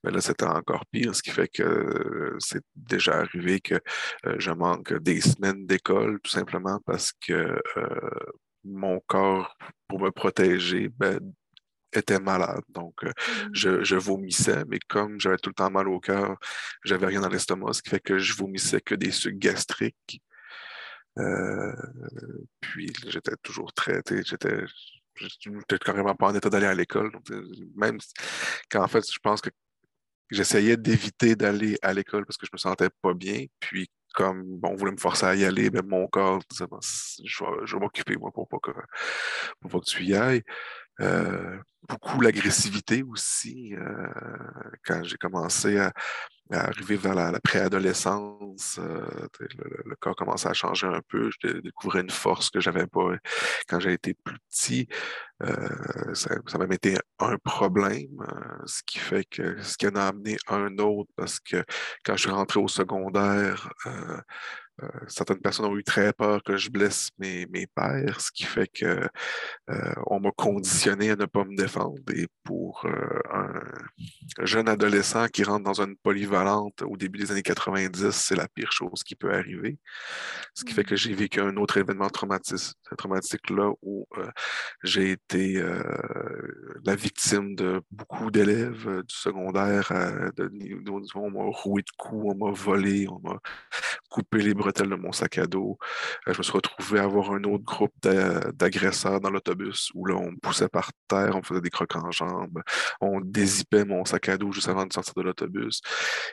[0.05, 3.77] mais là, c'était encore pire, ce qui fait que euh, c'est déjà arrivé que
[4.27, 7.59] euh, je manque des semaines d'école, tout simplement parce que
[8.65, 9.57] mon corps,
[9.89, 11.19] pour me protéger, ben,
[11.93, 12.63] était malade.
[12.69, 13.11] Donc, mmh.
[13.53, 16.37] je, je, vomissais, mais comme j'avais tout le temps mal au cœur,
[16.85, 20.23] j'avais rien dans l'estomac, ce qui fait que je vomissais que des sucs gastriques.
[22.61, 24.65] puis j'étais toujours traité, j'étais
[25.47, 27.13] n'étais carrément pas en état d'aller à l'école.
[27.77, 27.99] Même
[28.71, 29.51] quand en fait, je pense que
[30.31, 33.47] j'essayais d'éviter d'aller à l'école parce que je me sentais pas bien.
[33.61, 36.67] Puis comme on voulait me forcer à y aller, mais ben, mon corps disait
[37.25, 38.73] je vais, m'occuper moi pour pas que
[39.61, 40.43] pour pas que tu y ailles.
[41.01, 41.59] Euh,
[41.89, 43.75] beaucoup l'agressivité aussi.
[43.75, 44.09] Euh,
[44.85, 45.93] quand j'ai commencé à,
[46.53, 49.07] arriver vers la, préadolescence, euh,
[49.85, 51.31] le, corps commençait à changer un peu.
[51.43, 53.11] Je découvrais une force que j'avais pas
[53.69, 54.89] quand j'ai été plus petit.
[56.13, 58.27] ça, ça m'a été un problème,
[58.67, 61.65] ce qui fait que ce qui en a amené un autre, parce que
[62.05, 63.73] quand je suis rentré au secondaire,
[64.83, 68.45] euh, certaines personnes ont eu très peur que je blesse mes, mes pères, ce qui
[68.45, 69.09] fait que
[69.71, 71.97] euh, on m'a conditionné à ne pas me défendre.
[72.15, 77.43] Et pour euh, un jeune adolescent qui rentre dans une polyvalente au début des années
[77.43, 79.79] 90, c'est la pire chose qui peut arriver.
[80.55, 84.07] Ce qui fait que j'ai vécu un autre événement traumatique, traumatique là où
[84.83, 85.63] j'ai été
[86.85, 89.93] la victime de beaucoup d'élèves du secondaire.
[90.37, 90.51] De,
[91.15, 93.41] on m'a roué de coups, on m'a volé, on m'a
[94.09, 95.79] coupé les de mon sac à dos?
[96.27, 100.33] je me suis retrouvé à avoir un autre groupe d'agresseurs dans l'autobus où là, on
[100.33, 102.63] me poussait par terre, on faisait des crocs en jambes,
[103.01, 105.81] on dézippait mon sac à dos juste avant de sortir de l'autobus.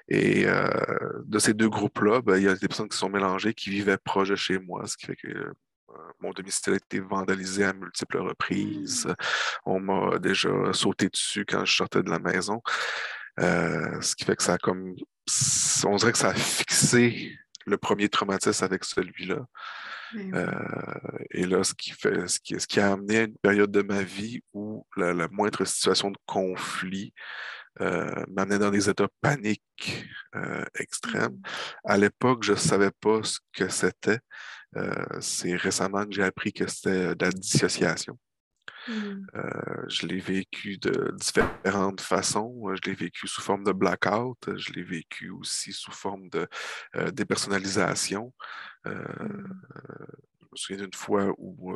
[0.08, 3.70] Et de ces deux groupes-là, ben, il y a des personnes qui sont mélangées, qui
[3.70, 5.52] vivaient proche de chez moi, ce qui fait que
[6.20, 9.06] mon domicile a été vandalisé à multiples reprises.
[9.06, 9.14] Mmh.
[9.66, 12.62] On m'a déjà sauté dessus quand je sortais de la maison.
[13.40, 14.96] Euh, ce qui fait que ça a comme.
[15.86, 19.46] On dirait que ça a fixé le premier traumatisme avec celui-là.
[20.16, 20.48] Euh,
[21.32, 23.82] et là, ce qui, fait, ce, qui, ce qui a amené à une période de
[23.82, 27.14] ma vie où la, moindre situation de conflit
[27.82, 30.06] euh, m'amenait dans des états paniques
[30.80, 31.34] extrêmes.
[31.34, 31.42] Mmh.
[31.84, 34.20] À l'époque, je ne savais pas ce que c'était.
[35.20, 38.18] C'est récemment que j'ai appris que c'était de la dissociation.
[38.88, 39.28] Mmh.
[39.36, 42.76] Euh, je l'ai vécu de différentes façons.
[42.76, 44.38] Je l'ai vécu sous forme de blackout.
[44.58, 46.48] Je l'ai vécu aussi sous forme de
[46.96, 48.34] euh, dépersonnalisation.
[48.86, 49.62] Euh, mmh.
[50.42, 51.76] je me souviens d'une fois où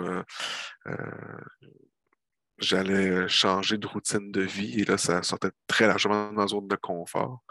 [2.60, 6.68] j'allais changer de routine de vie et là, ça sortait très largement dans ma zone
[6.68, 7.44] de confort.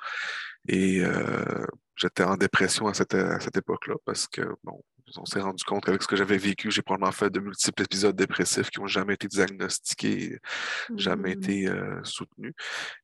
[0.68, 1.03] Et
[1.96, 4.83] j'étais en dépression à cette, à cette époque-là parce que, bon,
[5.16, 8.14] on s'est rendu compte qu'avec ce que j'avais vécu, j'ai probablement fait de multiples épisodes
[8.14, 10.38] dépressifs qui n'ont jamais été diagnostiqués,
[10.96, 11.38] jamais mmh.
[11.38, 12.55] été euh, soutenus.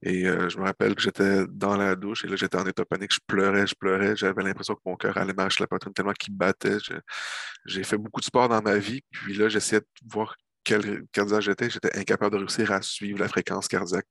[0.02, 2.84] Et euh, je me rappelle que j'étais dans la douche et là, j'étais en état
[2.84, 3.12] panique.
[3.12, 4.16] Je pleurais, je pleurais.
[4.16, 6.78] J'avais l'impression que mon cœur allait marcher la poitrine tellement qu'il battait.
[7.64, 9.02] J'ai fait beaucoup de sport dans ma vie.
[9.10, 11.70] Puis là, j'essayais de voir quel cardiaque j'étais.
[11.70, 14.06] J'étais incapable de réussir à suivre la fréquence cardiaque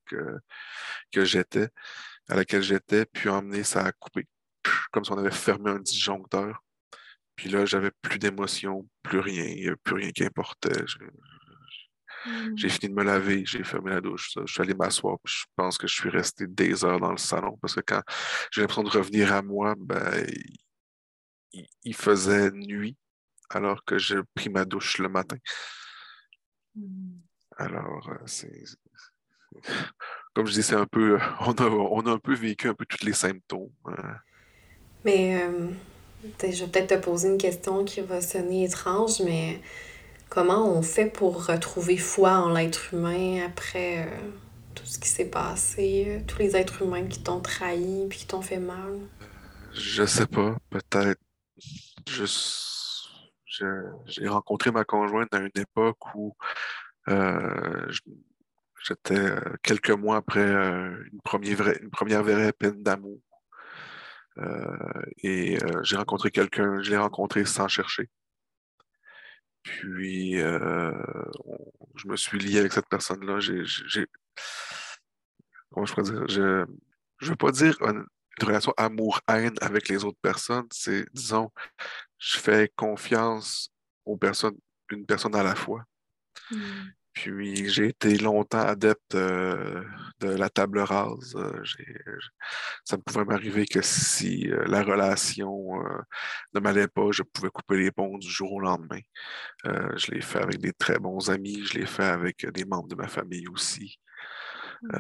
[1.11, 1.69] que j'étais,
[2.29, 4.25] à laquelle j'étais, puis emmener ça à couper.
[4.91, 6.64] Comme si on avait fermé un disjoncteur.
[7.35, 10.85] Puis là, j'avais plus d'émotions, plus rien, il n'y avait plus rien qui importait.
[12.55, 12.69] J'ai mmh.
[12.69, 14.31] fini de me laver, j'ai fermé la douche.
[14.45, 15.17] Je suis allé m'asseoir.
[15.25, 18.01] Je pense que je suis resté des heures dans le salon parce que quand
[18.51, 20.25] j'ai l'impression de revenir à moi, ben,
[21.83, 22.97] il, faisait nuit
[23.49, 25.37] alors que j'ai pris ma douche le matin.
[26.75, 27.19] Mmh.
[27.57, 28.63] Alors, euh, c'est.
[30.33, 31.19] Comme je dis, c'est un peu.
[31.41, 33.71] On a, on a un peu vécu un peu tous les symptômes.
[33.85, 34.17] Hein.
[35.03, 35.43] Mais.
[35.43, 35.69] Euh,
[36.41, 39.61] je vais peut-être te poser une question qui va sonner étrange, mais
[40.29, 44.29] comment on fait pour retrouver foi en l'être humain après euh,
[44.73, 48.27] tout ce qui s'est passé, euh, tous les êtres humains qui t'ont trahi puis qui
[48.27, 48.99] t'ont fait mal?
[49.73, 51.21] Je sais pas, peut-être.
[54.05, 56.35] j'ai rencontré ma conjointe à une époque où
[57.09, 57.91] euh,
[58.83, 59.25] j'étais
[59.63, 63.19] quelques mois après une, première une première vraie peine d'amour.
[64.37, 68.09] Euh, et euh, j'ai rencontré quelqu'un, je l'ai rencontré sans chercher.
[69.63, 70.91] Puis, euh,
[71.95, 73.39] je me suis lié avec cette personne-là.
[75.71, 76.27] Comment je pourrais dire?
[76.27, 78.05] Je ne veux pas dire une,
[78.41, 80.67] relation amour-haine avec les autres personnes.
[80.71, 81.51] C'est, disons,
[82.19, 83.71] je fais confiance
[84.03, 84.57] aux personnes,
[84.91, 85.85] une personne à la fois.
[86.51, 86.89] Mmh.
[87.15, 89.83] Puis j'ai été longtemps adepte euh,
[90.19, 91.33] de la table rase.
[91.37, 91.63] Euh,
[92.83, 95.79] ça pouvait m'arriver que si euh, la relation
[96.53, 98.99] ne m'allait pas, je pouvais couper les ponts du jour au lendemain.
[99.63, 102.95] je l'ai fait avec des très bons amis, je l'ai fait avec des membres de
[102.95, 103.97] ma famille aussi.
[104.83, 104.97] Mmh.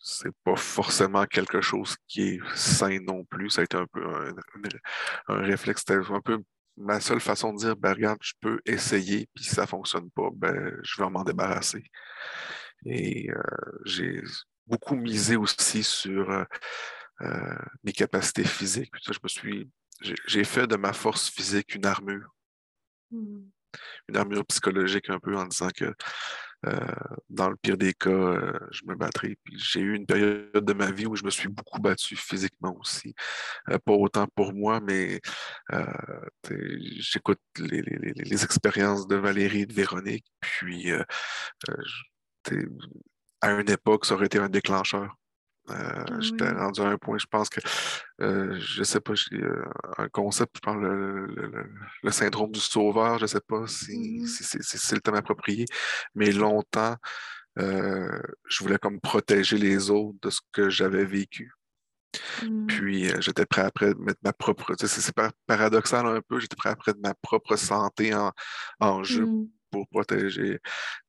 [0.00, 3.50] c'est pas forcément quelque chose qui est sain non plus.
[3.50, 4.34] Ça a été un peu un,
[5.28, 6.38] un réflexe, c'était un peu
[6.76, 10.10] ma seule façon de dire, ben, regarde, je peux essayer, puis si ça ne fonctionne
[10.10, 11.84] pas, ben, je vais m'en débarrasser.
[12.84, 13.42] Et euh,
[13.84, 14.22] j'ai
[14.66, 16.44] beaucoup misé aussi sur euh,
[17.22, 18.92] euh, mes capacités physiques.
[19.04, 19.70] je me suis,
[20.26, 22.34] j'ai fait de ma force physique une armure.
[23.10, 23.42] Mmh.
[24.08, 25.92] Une armure psychologique un peu en disant que
[27.30, 29.36] dans le pire des cas, euh, je me battrai.
[29.52, 33.14] J'ai eu une période de ma vie où je me suis beaucoup battu physiquement aussi.
[33.70, 35.20] Euh, pas autant pour moi, mais
[36.98, 40.26] j'écoute les, expériences de Valérie et de Véronique.
[40.40, 40.90] Puis
[43.40, 45.16] à une époque, ça aurait été un déclencheur.
[45.70, 47.60] Euh, ah j'étais rendu à un point, je pense que,
[48.20, 49.64] euh, je sais pas, j'ai euh,
[49.96, 51.66] un concept, je parle le,
[52.02, 55.64] le, syndrome du sauveur, je sais pas si, mmh si, c'est le thème approprié,
[56.14, 56.96] mais longtemps,
[57.56, 61.52] je voulais comme protéger les autres de ce que j'avais vécu.
[62.42, 62.66] Mmh.
[62.66, 65.14] Puis j'étais prêt après de mettre ma propre, c'est
[65.46, 68.32] paradoxal un peu, j'étais prêt après de ma propre santé en,
[68.80, 70.60] en jeu mmh pour protéger,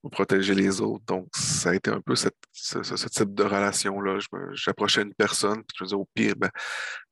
[0.01, 1.05] pour protéger les autres.
[1.05, 4.17] Donc, ça a été un peu cette, ce, type de relation-là.
[4.53, 6.49] J'approchais une personne, puis je me disais, au pire, ben,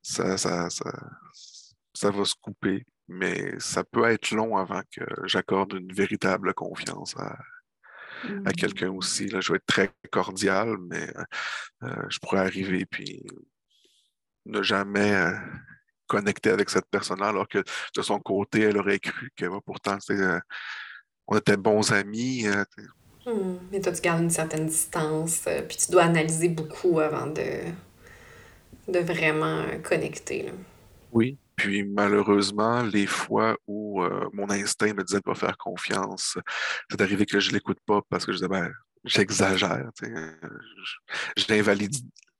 [0.02, 0.68] ça, ça,
[1.92, 2.84] ça, va se couper.
[3.06, 7.38] Mais ça peut être long avant que j'accorde une véritable confiance à,
[8.24, 8.52] à mmh.
[8.58, 9.28] quelqu'un aussi.
[9.28, 11.08] Là, je vais être très cordial, mais
[11.84, 13.22] euh, je pourrais arriver puis
[14.46, 15.36] ne jamais, euh,
[16.06, 17.62] connecter avec cette personne-là, alors que
[17.96, 20.40] de son côté, elle aurait cru que pourtant, euh,
[21.26, 22.46] on était bons amis.
[22.46, 22.64] Euh,
[23.26, 23.56] hmm.
[23.70, 27.62] Mais toi, tu gardes une certaine distance, euh, puis tu dois analyser beaucoup avant de,
[28.88, 30.52] de vraiment connecter.
[31.12, 36.36] Oui, puis malheureusement, les fois où mon instinct me disait de pas faire confiance,
[36.90, 38.72] c'est arrivé que je l'écoute pas parce que je disais, ben,
[39.04, 39.90] j'exagère.
[41.36, 41.94] J'invalide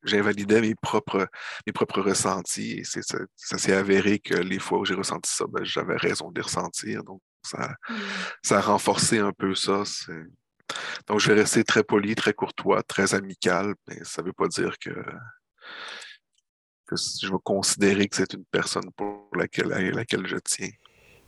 [0.04, 1.28] j'invalidais mes propres,
[1.66, 3.00] mes propres ressentis et ça,
[3.34, 6.42] ça s'est avéré que les fois où j'ai ressenti ça, ben, j'avais raison de les
[6.42, 7.02] ressentir.
[7.02, 7.94] Donc, ça, mmh.
[8.42, 9.82] ça a renforcé un peu ça.
[11.06, 14.48] Donc, je vais rester très poli, très courtois, très amical, mais ça ne veut pas
[14.48, 14.90] dire que,
[16.86, 20.70] que je vais considérer que c'est une personne pour laquelle, à laquelle je tiens.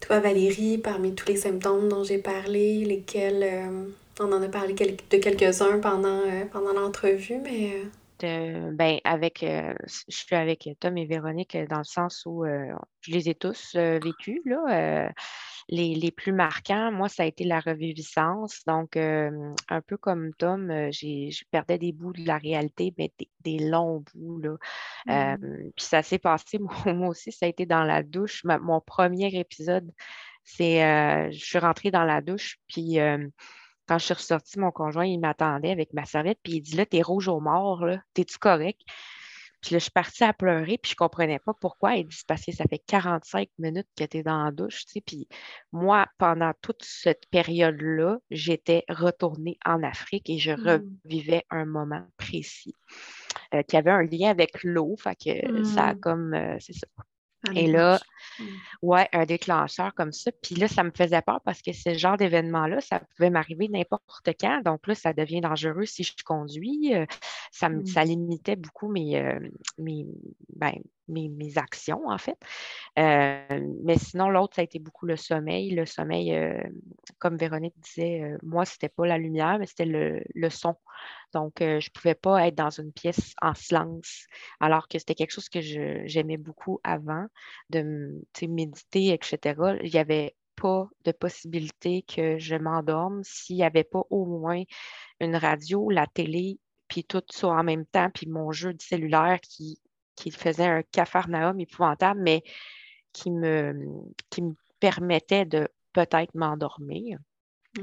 [0.01, 3.87] Toi, Valérie, parmi tous les symptômes dont j'ai parlé, lesquels euh,
[4.21, 7.85] on en a parlé de quelques-uns pendant, euh, pendant l'entrevue, mais euh,
[8.23, 12.73] ben, avec, euh, je suis avec Tom et Véronique euh, dans le sens où euh,
[13.01, 14.41] je les ai tous vécus.
[14.45, 15.13] Là,
[15.69, 18.63] les, plus marquants, moi, ça a été la reviviscence.
[18.67, 23.59] Donc, un peu comme Tom, j'ai, je perdais des bouts de la réalité, mais des,
[23.59, 24.39] longs bouts.
[24.39, 25.37] Là.
[25.37, 25.71] Mmh.
[25.77, 28.45] puis ça s'est passé, moi, aussi, ça a été dans la douche.
[28.45, 29.91] mon premier épisode,
[30.45, 30.81] c'est
[31.33, 32.99] je suis rentrée dans la douche, puis
[33.87, 36.87] quand je suis ressortie, mon conjoint, il m'attendait avec ma serviette, puis il dit Là,
[36.87, 38.81] t'es rouge au mort, là, t'es-tu correct?
[39.63, 41.95] Puis là, je suis partie à pleurer, puis je ne comprenais pas pourquoi.
[41.97, 44.93] Il dit Parce que ça fait 45 minutes que tu es dans la douche, tu
[44.93, 45.01] sais.
[45.01, 45.29] Puis
[45.73, 50.81] moi, pendant toute cette période-là, j'étais retournée en Afrique et je mmh.
[51.05, 52.75] revivais un moment précis
[53.55, 54.95] euh, qui avait un lien avec l'eau.
[54.99, 56.01] Fait que ça a mmh.
[56.01, 56.35] comme.
[56.35, 56.87] Euh, c'est ça.
[57.55, 57.99] Et là,
[58.39, 58.45] mmh.
[58.83, 60.31] ouais, un déclencheur comme ça.
[60.43, 64.31] Puis là, ça me faisait peur parce que ce genre d'événement-là, ça pouvait m'arriver n'importe
[64.41, 64.63] quand.
[64.65, 66.95] Donc là, ça devient dangereux si je conduis.
[66.95, 67.07] Euh,
[67.51, 69.39] ça, me, ça limitait beaucoup mes, euh,
[69.79, 70.07] mes,
[70.55, 70.75] ben,
[71.09, 72.37] mes, actions, en fait.
[72.99, 75.71] Euh, mais sinon, l'autre, ça a été beaucoup le sommeil.
[75.71, 76.61] Le sommeil, euh,
[77.19, 80.77] comme Véronique disait, euh, moi, ce n'était pas la lumière, mais c'était le, son.
[81.37, 84.25] Donc, je ne pouvais pas être dans une pièce en silence,
[84.59, 87.27] alors que c'était quelque chose que j'aimais beaucoup avant,
[87.69, 89.77] de méditer, etc.
[89.83, 94.63] Il n'y avait pas de possibilité que je m'endorme s'il n'y avait pas au moins
[95.21, 99.39] une radio, la télé, puis tout ça en même temps, puis mon jeu de cellulaire
[99.43, 99.79] qui
[100.17, 102.43] qui faisait un cafarnaum épouvantable, mais
[103.13, 103.75] qui me,
[104.31, 107.19] qui me permettait de peut-être m'endormir.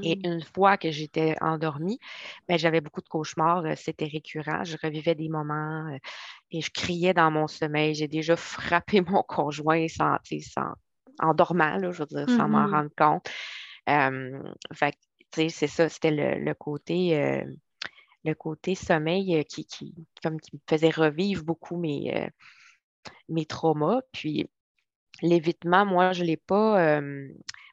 [0.01, 0.31] Et mmh.
[0.31, 1.99] une fois que j'étais endormie,
[2.47, 4.63] ben, j'avais beaucoup de cauchemars, euh, c'était récurrent.
[4.63, 5.97] Je revivais des moments euh,
[6.51, 7.93] et je criais dans mon sommeil.
[7.93, 10.73] J'ai déjà frappé mon conjoint sans, sans,
[11.19, 13.29] en dormant, je veux dire, sans m'en mmh rendre compte.
[15.31, 17.43] c'est ça, c'était le, côté euh,
[18.23, 19.67] le côté sommeil euh, qui,
[20.21, 22.27] comme qui me faisait revivre beaucoup mes, euh,
[23.29, 24.01] mes traumas.
[24.11, 24.49] Puis
[25.23, 26.99] l'évitement, moi, je ne l'ai pas.
[26.99, 27.27] Euh,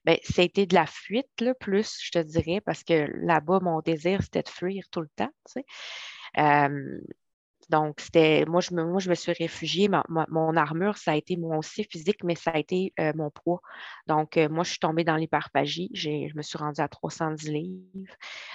[0.07, 0.19] ben,
[0.67, 4.49] de la fuite, là, plus, je te dirais, parce que là-bas, mon désir, c'était de
[4.51, 5.31] fuir tout le temps.
[5.47, 5.67] Sais.
[7.71, 9.89] Donc, c'était moi je, me, moi, je me suis réfugiée.
[10.09, 13.61] mon armure, ça a été moi aussi physique, mais ça a été euh, mon poids.
[14.09, 15.89] Donc, euh, moi, je suis tombée dans l'hyperphagie.
[15.95, 18.15] Je me suis rendue à 310 livres.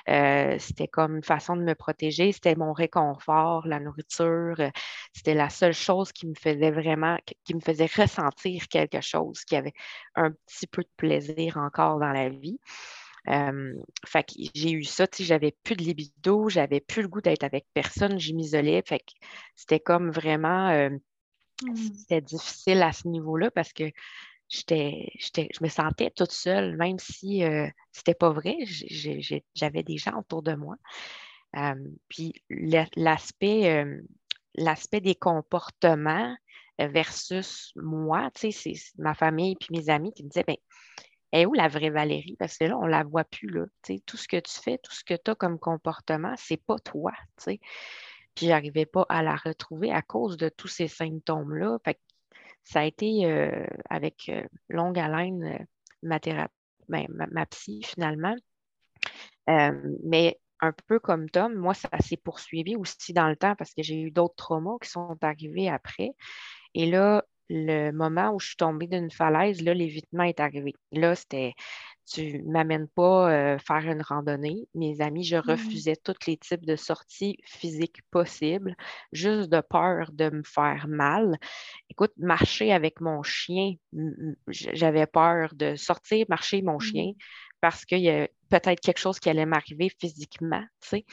[0.10, 2.34] Euh, c'était comme une façon de me protéger.
[2.34, 4.58] C'était mon réconfort, la nourriture.
[5.14, 9.56] c'était la seule chose qui me faisait vraiment, qui me faisait ressentir quelque chose, qui
[9.56, 9.74] avait
[10.16, 12.60] un petit peu de plaisir encore dans la vie
[13.28, 17.22] fait que j'ai eu ça, tu sais, j'avais plus de libido, j'avais plus le goût
[17.22, 18.84] d'être avec personne, je m'isolais.
[18.86, 19.14] Fait que
[19.56, 21.76] c'était comme vraiment, mmh.
[21.76, 23.86] c'était difficile à ce niveau-là parce que
[24.48, 28.58] j'étais, je me sentais toute seule, même si ce c'était pas vrai,
[29.56, 30.76] j'avais des gens autour de moi.
[32.10, 32.34] puis
[32.96, 33.86] l'aspect,
[34.56, 36.36] l'aspect des comportements
[36.78, 40.58] versus moi, tu sais, c'est ma famille puis mes amis qui me disaient, ben
[41.36, 42.36] est où la vraie Valérie?
[42.38, 43.50] Parce que là, on ne la voit plus.
[43.50, 43.66] Là.
[44.06, 47.14] tout ce que tu fais, tout ce que tu as comme comportement, c'est pas toi.
[47.46, 47.60] Puis
[48.36, 51.80] Puis n'arrivais pas à la retrouver à cause de tous ces symptômes-là.
[52.64, 55.66] ça a été euh, avec euh, longue haleine euh,
[56.04, 56.20] ma,
[56.90, 58.36] ben, ma, psy finalement.
[59.48, 63.84] mais un peu comme Tom, moi, ça s'est poursuivi aussi dans le temps parce que
[63.84, 66.12] j'ai eu d'autres traumas qui sont arrivés après.
[66.74, 70.74] Et là, le moment où je suis tombée d'une falaise, là, l'évitement est arrivé.
[70.92, 71.54] Là, c'était
[72.08, 74.68] tu ne m'amènes pas euh, faire une randonnée.
[74.76, 78.76] Mes amis, je mmh refusais tous les types de sorties physiques possibles,
[79.12, 81.38] juste de peur de me faire mal.
[81.90, 83.74] Écoute, marcher avec mon chien,
[84.48, 87.12] j'avais peur de sortir, marcher mon mmh chien,
[87.60, 91.06] parce qu'il y a peut-être quelque chose qui allait m'arriver physiquement, tu sais.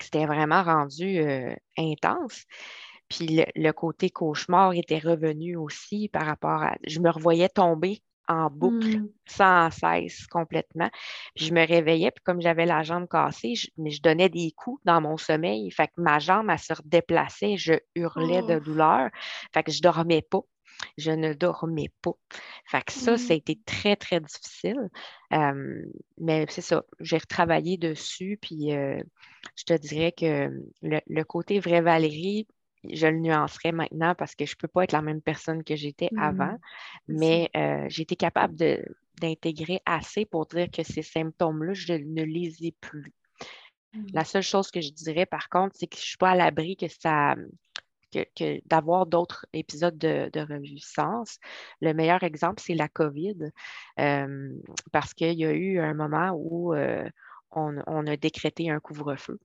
[0.00, 2.44] c'était vraiment rendu euh, intense.
[3.12, 6.76] Puis le, côté cauchemar était revenu aussi par rapport à.
[6.86, 9.08] Je me revoyais tomber en boucle mmh.
[9.26, 10.88] sans cesse complètement.
[11.34, 14.52] Puis je me réveillais, puis comme j'avais la jambe cassée, je, mais je donnais des
[14.52, 15.70] coups dans mon sommeil.
[15.70, 19.10] Fait que ma jambe, elle se redéplaçait, je hurlais de douleur.
[19.52, 20.40] Fait que je dormais pas.
[20.96, 22.12] Je ne dormais pas.
[22.64, 23.38] Fait que ça, ça a mmh.
[23.38, 24.88] été très, très difficile.
[26.18, 30.50] mais c'est ça, j'ai retravaillé dessus, puis je te dirais que
[30.80, 32.46] le, le côté vraie Valérie,
[32.88, 35.76] je le nuancerai maintenant parce que je ne peux pas être la même personne que
[35.76, 36.58] j'étais mmh avant,
[37.08, 38.54] mais euh, j'ai été capable
[39.20, 43.12] d'intégrer assez pour dire que ces symptômes-là, je ne les ai plus.
[43.94, 44.06] Mmh.
[44.14, 46.34] La seule chose que je dirais, par contre, c'est que je ne suis pas à
[46.34, 47.36] l'abri que ça
[48.12, 51.38] que, d'avoir d'autres épisodes de, de reviscence.
[51.80, 53.50] Le meilleur exemple, c'est la COVID,
[53.98, 54.50] euh,
[54.92, 57.08] parce qu'il y a eu un moment où euh,
[57.50, 59.40] on, on, a décrété un couvre-feu.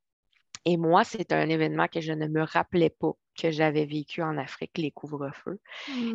[0.69, 4.37] Et moi, c'est un événement que je ne me rappelais pas que j'avais vécu en
[4.37, 5.61] Afrique, les couvre-feux.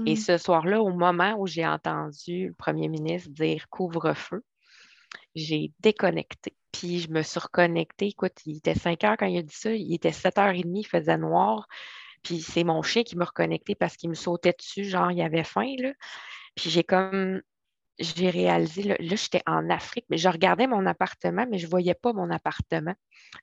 [0.05, 0.17] Et mmh.
[0.17, 4.45] ce soir-là, au moment où j'ai entendu le premier ministre dire couvre-feu,
[5.35, 6.55] j'ai déconnecté.
[6.71, 8.09] Puis je me suis reconnectée.
[8.09, 9.73] Écoute, il était 5 heures quand il a dit ça.
[9.73, 11.67] Il était 7h30, il faisait noir.
[12.23, 15.45] Puis c'est mon chien qui me reconnectait parce qu'il me sautait dessus, genre il avait
[15.45, 15.73] faim.
[15.79, 15.93] Là.
[16.57, 17.41] Puis j'ai comme
[17.99, 21.95] j'ai réalisé, là, j'étais en Afrique, mais je regardais mon appartement, mais je ne voyais
[21.95, 22.95] pas mon appartement.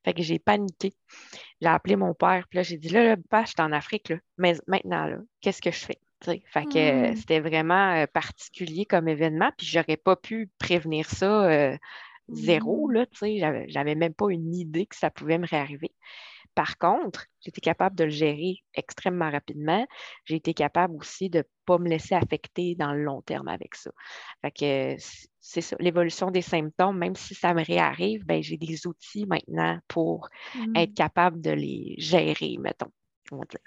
[0.04, 0.94] Fait que j'ai paniqué.
[1.62, 4.10] J'ai appelé mon père, puis là, j'ai dit, là, là, papa, je suis en Afrique,
[4.10, 4.18] là.
[4.38, 6.00] mais maintenant, là, qu'est-ce que je fais?
[6.22, 7.16] fait que mmh.
[7.16, 11.78] c'était vraiment euh, particulier comme événement, puis j'aurais pas pu prévenir ça euh,
[12.28, 12.94] zéro, mmh.
[12.94, 13.06] là,
[13.68, 15.94] j'avais même pas une idée que ça pouvait me réarriver.
[16.60, 19.88] Par contre, j'étais capable de le gérer extrêmement rapidement.
[20.26, 23.76] J'ai été capable aussi de ne pas me laisser affecter dans le long terme avec
[23.76, 23.92] ça.
[24.42, 25.02] Fait que
[25.40, 29.80] c'est ça, l'évolution des symptômes, même si ça me réarrive, ben, j'ai des outils maintenant
[29.88, 30.28] pour
[30.76, 30.94] être mmh.
[30.96, 32.92] capable de les gérer, mettons,
[33.32, 33.62] on va dire.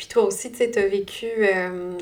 [0.00, 1.98] Puis toi aussi, tu sais, as vécu, euh,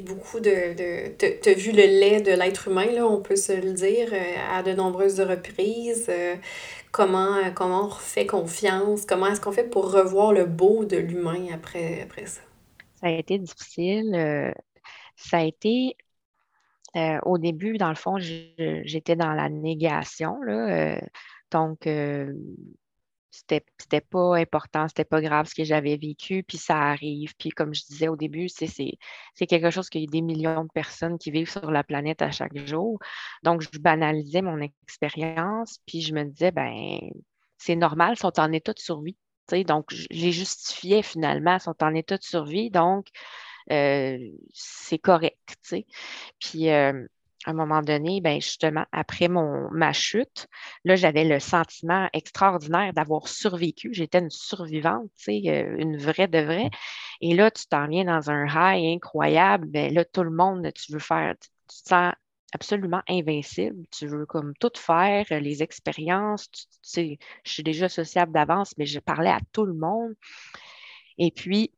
[0.00, 1.14] beaucoup de...
[1.18, 4.34] tu as vu le lait de l'être humain, là, on peut se le dire, euh,
[4.50, 6.06] à de nombreuses reprises.
[6.08, 6.36] Euh,
[6.90, 9.04] comment, comment on fait confiance?
[9.04, 12.40] Comment est-ce qu'on fait pour revoir le beau de l'humain après, après ça?
[12.94, 14.54] Ça a été difficile.
[15.14, 15.96] ça a été...
[17.26, 20.98] au début, dans le fond, j'étais dans la négation, là.
[21.50, 21.86] donc,
[23.38, 27.34] c'était, pas important, c'était pas grave ce que j'avais vécu, puis ça arrive.
[27.38, 28.66] Puis comme je disais au début, c'est,
[29.46, 32.30] quelque chose qu'il y a des millions de personnes qui vivent sur la planète à
[32.30, 32.98] chaque jour.
[33.42, 36.98] Donc, je banalisais mon expérience, puis je me disais, ben,
[37.58, 39.16] c'est normal, ils sont en état de survie.
[39.66, 43.06] donc, je les justifiais finalement, ils sont en état de survie, donc
[43.72, 44.18] euh,
[44.52, 45.38] c'est correct.
[46.38, 47.06] Puis euh,
[47.44, 50.48] à un moment donné, ben justement, après mon, ma chute,
[50.84, 53.90] là, j'avais le sentiment extraordinaire d'avoir survécu.
[53.92, 56.70] J'étais une survivante, euh, une vraie de vraie.
[57.20, 59.66] Et là, tu t'en viens dans un high incroyable.
[59.68, 61.48] Ben là, tout le monde, tu veux faire, tu
[61.82, 62.12] te sens
[62.52, 63.86] absolument invincible.
[63.90, 66.50] Tu veux comme tout faire, les expériences.
[66.50, 70.14] Tu, sais, je suis déjà sociable d'avance, mais je parlais à tout le monde.
[71.18, 71.72] Et puis,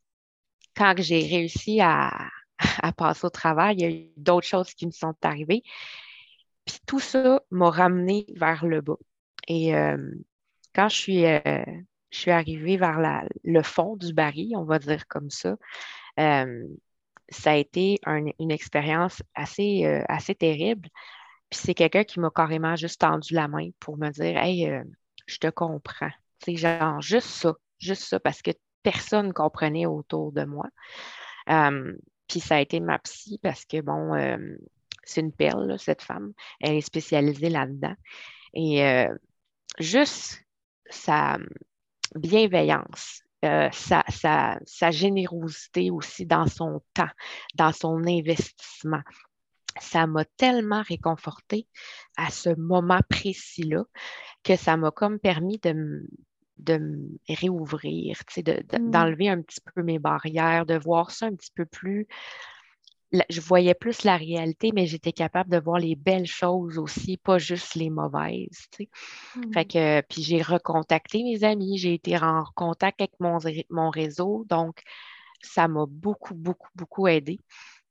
[0.76, 2.10] quand j'ai réussi à,
[2.82, 3.76] à passer au travail.
[3.76, 5.62] Il y a eu d'autres choses qui me sont arrivées.
[6.64, 8.98] Puis tout ça m'a ramené vers le bas.
[9.48, 9.96] Et euh,
[10.74, 11.40] quand je suis, euh,
[12.10, 15.56] je suis arrivée vers le fond du baril, on va dire comme ça,
[16.18, 16.64] euh,
[17.28, 20.88] ça a été une expérience assez, assez terrible.
[21.48, 24.68] Puis c'est quelqu'un qui m'a carrément juste tendu la main pour me dire Hey,
[25.26, 26.10] je te comprends.
[26.44, 28.50] C'est genre juste ça, juste ça, parce que
[28.82, 30.66] personne ne comprenait autour de moi.
[32.30, 34.56] Puis ça a été ma psy parce que, bon, euh,
[35.02, 36.32] c'est une perle, cette femme.
[36.60, 37.94] Elle est spécialisée là-dedans.
[38.54, 39.12] Et euh,
[39.80, 40.44] juste
[40.88, 41.38] sa
[42.14, 44.04] bienveillance, euh, sa,
[44.64, 47.10] sa, générosité aussi dans son temps,
[47.56, 49.02] dans son investissement.
[49.80, 51.66] Ça m'a tellement réconfortée
[52.16, 53.84] à ce moment précis-là
[54.44, 56.06] que ça m'a comme permis de,
[56.60, 58.90] de me réouvrir, mmh.
[58.90, 62.06] d'enlever un petit peu mes barrières, de voir ça un petit peu plus.
[63.28, 67.38] Je voyais plus la réalité, mais j'étais capable de voir les belles choses aussi, pas
[67.38, 68.68] juste les mauvaises.
[68.72, 68.88] Fait
[69.36, 69.64] mmh.
[69.64, 73.38] que, puis j'ai recontacté mes amis, j'ai été en contact avec mon,
[73.68, 74.82] mon réseau, donc
[75.42, 77.40] ça m'a beaucoup, beaucoup, beaucoup aidé.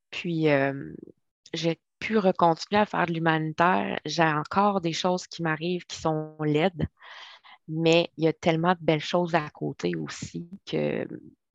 [0.09, 0.93] Puis euh,
[1.53, 3.99] j'ai pu recontinuer à faire de l'humanitaire.
[4.05, 6.87] J'ai encore des choses qui m'arrivent qui sont laides
[7.69, 11.07] mais il y a tellement de belles choses à côté aussi que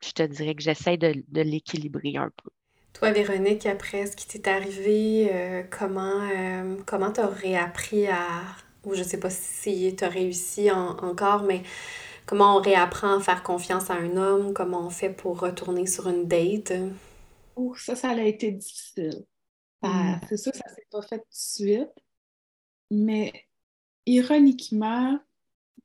[0.05, 2.51] je te dirais que j'essaie de, l'équilibrer un peu.
[2.93, 8.43] Toi, Véronique, après ce qui t'est arrivé, euh, comment euh, tu as réappris à,
[8.85, 11.63] ou je ne sais pas si tu as réussi encore, mais
[12.27, 16.09] comment on réapprend à faire confiance à un homme, comment on fait pour retourner sur
[16.09, 16.73] une date?
[17.57, 19.25] Oh, ça, ça a été difficile.
[19.83, 20.15] Mm.
[20.29, 21.93] C'est sûr que ça s'est pas fait tout de suite,
[22.91, 23.33] mais
[24.07, 25.19] ironiquement,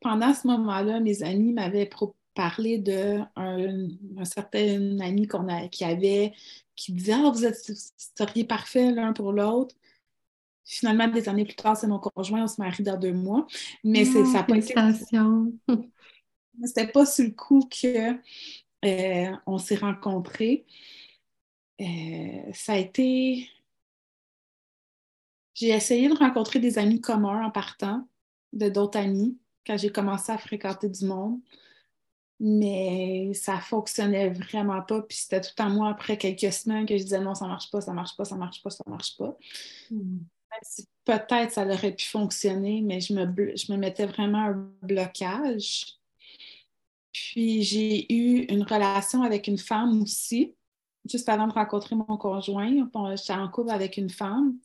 [0.02, 1.90] pendant ce moment-là, mes amis m'avaient
[2.36, 6.34] parlé d'un un, certain ami qu'on qui avait,
[6.76, 7.72] qui disait Ah, vous, êtes,
[8.18, 9.76] seriez parfait l'un pour l'autre.
[10.64, 13.48] Finalement, des années plus tard, c'est mon conjoint, on se marie dans deux mois.
[13.84, 14.74] Mais c'est ça pas été.
[16.64, 18.14] C'était pas sur le coup que
[18.86, 20.66] euh, on s'est rencontrés.
[21.82, 23.50] Euh, ça a été.
[25.54, 28.08] J'ai essayé de rencontrer des amis communs en partant,
[28.54, 29.38] de d'autres amis,
[29.70, 31.40] quand j'ai commencé à fréquenter du monde.
[32.40, 35.02] Mais ça fonctionnait vraiment pas.
[35.04, 37.82] Puis c'était tout à moi après quelques semaines que je disais non, ça marche pas,
[37.82, 39.38] ça marche pas, ça marche pas, ça marche pas.
[39.92, 40.20] Hmm.
[41.06, 46.00] Peut-être ça aurait pu fonctionner, mais je me, je me mettais vraiment un blocage.
[47.12, 50.56] Puis j'ai eu une relation avec une femme aussi,
[51.06, 52.88] juste avant de rencontrer mon conjoint.
[53.16, 54.58] J'étais en couple avec une femme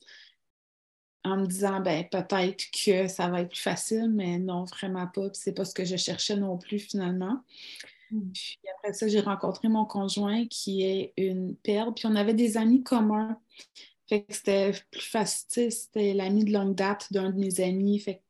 [1.25, 5.31] en me disant ben peut-être que ça va être plus facile, mais non, vraiment pas.
[5.31, 7.41] Puis c'est pas ce que je cherchais non plus finalement.
[8.11, 8.31] Hmm.
[8.33, 11.95] Puis après ça, j'ai rencontré mon conjoint qui est une perle.
[11.95, 13.39] Puis on avait des amis communs.
[14.07, 15.72] Fait que c'était plus facile.
[15.72, 17.99] C'était l'ami de longue date d'un de mes amis.
[18.01, 18.20] Fait que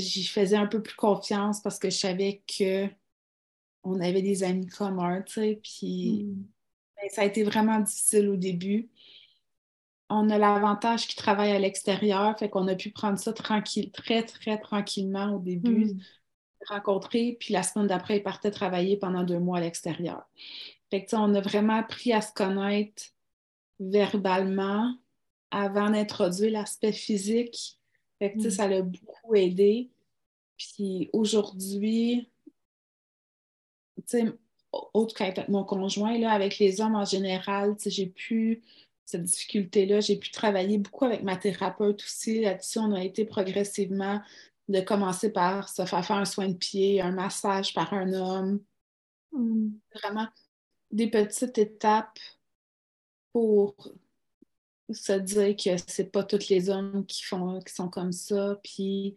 [0.00, 2.88] j'y faisais un peu plus confiance parce que je savais que
[3.84, 5.60] on avait des amis communs, tu sais.
[5.62, 6.44] Puis hmm.
[6.96, 8.88] ben, ça a été vraiment difficile au début
[10.10, 14.22] on a l'avantage qu'il travaille à l'extérieur, fait qu'on a pu prendre ça tranquille, très,
[14.22, 16.00] très tranquillement au début, mm.
[16.68, 20.22] rencontrer, puis la semaine d'après, il partait travailler pendant deux mois à l'extérieur.
[20.90, 23.02] Fait que, on a vraiment appris à se connaître
[23.80, 24.94] verbalement
[25.50, 27.78] avant d'introduire l'aspect physique.
[28.18, 28.50] Fait que, mm.
[28.50, 29.90] ça l'a beaucoup aidé.
[30.56, 32.30] Puis aujourd'hui,
[34.72, 38.62] autre qu'avec mon conjoint, là, avec les hommes en général, j'ai pu
[39.08, 40.00] cette difficulté-là.
[40.00, 42.42] J'ai pu travailler beaucoup avec ma thérapeute aussi.
[42.42, 44.20] Là-dessus, on a été progressivement
[44.68, 48.60] de commencer par se faire faire un soin de pied, un massage par un homme.
[49.32, 49.70] Mm.
[49.94, 50.28] Vraiment
[50.90, 52.18] des petites étapes
[53.32, 53.74] pour
[54.90, 59.16] se dire que c'est pas tous les hommes qui font qui sont comme ça, puis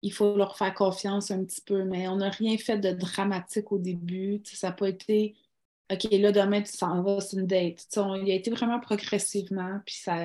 [0.00, 3.70] il faut leur faire confiance un petit peu, mais on n'a rien fait de dramatique
[3.70, 4.40] au début.
[4.44, 5.36] ça n'a pas été
[5.92, 7.86] OK, là, demain, tu s'en vas, c'est une date.
[7.96, 10.16] il a été vraiment progressivement, puis ça,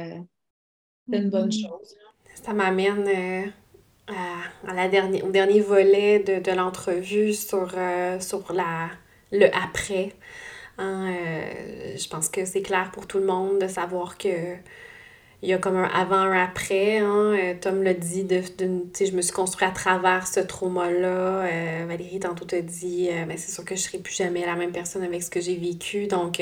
[1.10, 1.68] c'est une bonne mm-hmm.
[1.68, 1.96] chose.
[2.44, 3.46] Ça m'amène euh,
[4.68, 8.90] à, la dernière, au dernier volet de, l'entrevue sur, euh, sur la,
[9.32, 10.14] le après.
[10.78, 14.56] Hein, euh, je pense que c'est clair pour tout le monde de savoir que
[15.44, 17.00] il y a comme un avant, un après.
[17.00, 17.34] Hein.
[17.34, 21.46] Euh, Tom l'a dit, de, je me suis construit à travers ce trauma-là.
[21.46, 24.46] Euh, Valérie, tantôt t'a dit, euh, ben, c'est sûr que je ne serai plus jamais
[24.46, 26.06] la même personne avec ce que j'ai vécu.
[26.06, 26.42] Donc,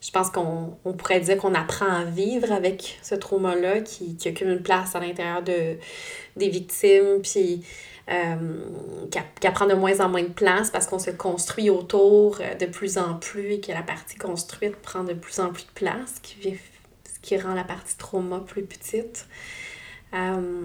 [0.00, 4.48] je pense qu'on pourrait dire qu'on apprend à vivre avec ce trauma-là qui, qui, occupe
[4.48, 5.76] une place à l'intérieur de,
[6.36, 7.62] des victimes, puis
[9.10, 12.96] qui, prend de moins en moins de place parce qu'on se construit autour de plus
[12.98, 16.58] en plus et que la partie construite prend de plus en plus de place, qui
[17.24, 19.26] qui rend la partie trauma plus petite.
[20.12, 20.62] Euh,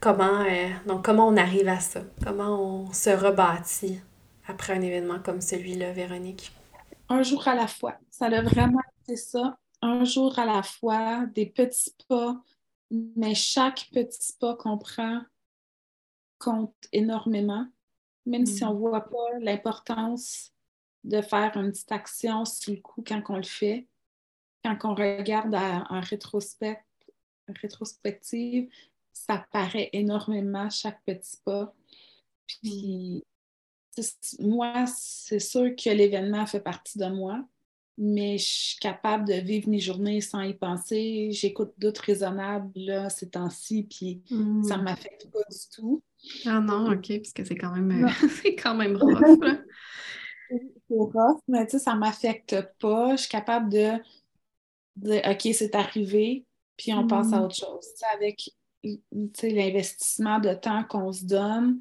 [0.00, 2.02] comment, euh, donc comment on arrive à ça?
[2.24, 4.00] Comment on se rebâtit
[4.46, 6.52] après un événement comme celui-là, Véronique?
[7.08, 7.96] Un jour à la fois.
[8.08, 9.58] Ça a vraiment été ça.
[9.82, 12.40] Un jour à la fois, des petits pas,
[12.90, 15.20] mais chaque petit pas qu'on prend
[16.38, 17.66] compte énormément,
[18.26, 18.78] même si on ne mm.
[18.78, 20.52] voit pas l'importance
[21.02, 23.88] de faire une petite action sur le coup quand on le fait
[24.64, 26.00] quand on regarde en
[27.60, 28.68] rétrospective,
[29.12, 31.74] ça paraît énormément chaque petit pas.
[32.46, 33.24] Puis,
[34.38, 37.44] moi, c'est sûr que l'événement fait partie de moi,
[37.98, 41.30] mais je suis capable de vivre mes journées sans y penser.
[41.32, 44.84] J'écoute d'autres raisonnables là, ces temps-ci, puis ça ne hmm.
[44.84, 46.02] m'affecte pas du tout.
[46.46, 48.08] Ah non, OK, parce que c'est quand même,
[48.42, 49.18] c'est quand même rough.
[50.50, 50.58] c'est
[50.88, 53.16] rough, mais tu sais, ça ne m'affecte pas.
[53.16, 53.92] Je suis capable de
[55.04, 56.44] OK, c'est arrivé,
[56.76, 57.44] puis on passe à mm.
[57.44, 57.86] autre chose.
[58.14, 58.50] avec
[59.42, 61.80] l'investissement de temps qu'on se donne,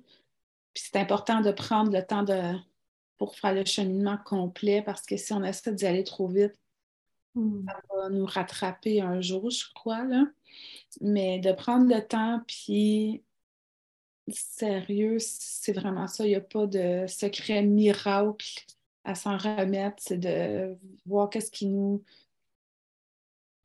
[0.73, 2.55] puis c'est important de prendre le temps de,
[3.17, 6.55] pour faire le cheminement complet parce que si on essaie d'y aller trop vite,
[7.35, 7.65] mm.
[7.67, 10.03] ça va nous rattraper un jour, je crois.
[10.03, 10.25] Là.
[11.01, 13.23] Mais de prendre le temps, puis
[14.31, 16.25] sérieux, c'est vraiment ça.
[16.25, 18.65] Il n'y a pas de secret miracle
[19.03, 19.97] à s'en remettre.
[19.99, 22.03] C'est de voir qu'est-ce qui nous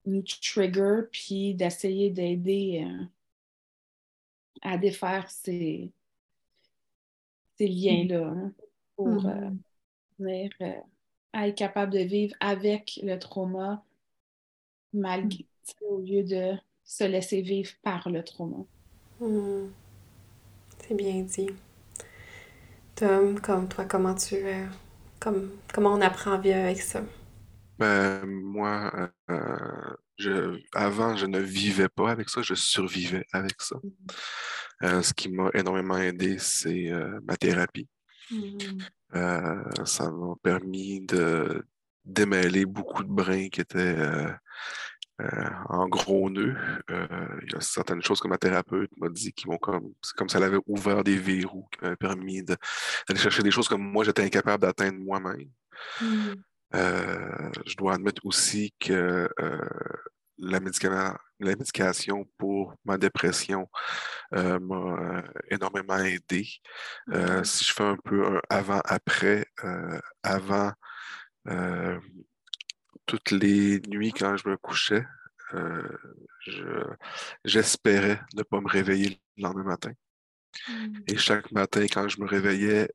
[0.07, 3.05] nous trigger, puis d'essayer d'aider euh,
[4.63, 5.91] à défaire ces,
[7.57, 8.53] ces liens-là hein,
[8.97, 9.57] pour euh, mm-hmm.
[10.19, 10.51] venir
[11.35, 13.83] être capable de vivre avec le trauma
[14.93, 15.45] malgré,
[15.89, 16.53] au lieu de
[16.85, 18.65] se laisser vivre par le trauma.
[19.21, 19.67] Mm.
[20.87, 21.51] C'est bien dit.
[22.95, 24.37] Tom, comme toi, comment tu
[25.19, 27.03] comme, comment on apprend à vivre avec ça?
[27.79, 33.77] Ben, moi, euh, je, avant, je ne vivais pas avec ça, je survivais avec ça.
[33.77, 34.15] Mm-hmm.
[34.85, 37.89] Euh, ce qui m'a énormément aidé, c'est euh, ma thérapie.
[38.31, 39.85] Mm-hmm.
[39.85, 41.65] ça m'a permis de
[42.05, 43.99] démêler beaucoup de brins qui étaient
[45.69, 46.57] en gros nœuds.
[46.89, 50.29] Il y a certaines choses que ma thérapeute m'a dit qui m'ont comme, c'est comme
[50.29, 54.05] ça elle avait ouvert des verrous, qui m'avaient permis d'aller chercher des choses que moi
[54.05, 55.51] j'étais incapable d'atteindre moi-même.
[56.03, 56.35] Euh,
[56.75, 59.59] je dois admettre aussi que euh,
[60.39, 60.59] la,
[61.41, 63.69] la, médication pour ma dépression
[64.35, 66.45] euh, m'a énormément aidé.
[67.45, 69.47] si je fais un peu un avant-après,
[70.23, 70.73] avant,
[73.07, 75.05] toutes les nuits quand je me couchais,
[77.45, 79.93] j'espérais ne pas me réveiller le lendemain matin.
[80.69, 81.01] Mmh.
[81.09, 82.91] Et chaque matin, quand je me réveillais,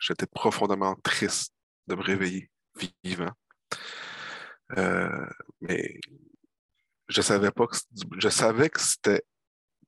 [0.00, 1.54] j'étais profondément triste
[1.86, 2.50] de me réveiller
[3.04, 3.32] vivant.
[4.76, 5.26] Euh,
[5.60, 5.98] mais
[7.08, 7.76] je savais pas que
[8.18, 9.22] je savais que c'était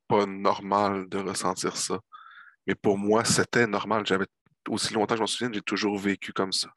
[0.09, 2.01] pas normal de ressentir ça.
[2.67, 4.07] Mais pour moi, c'était normal.
[4.07, 4.27] J'avais
[4.69, 6.69] aussi longtemps, je m'en souviens, j'ai toujours vécu comme ça.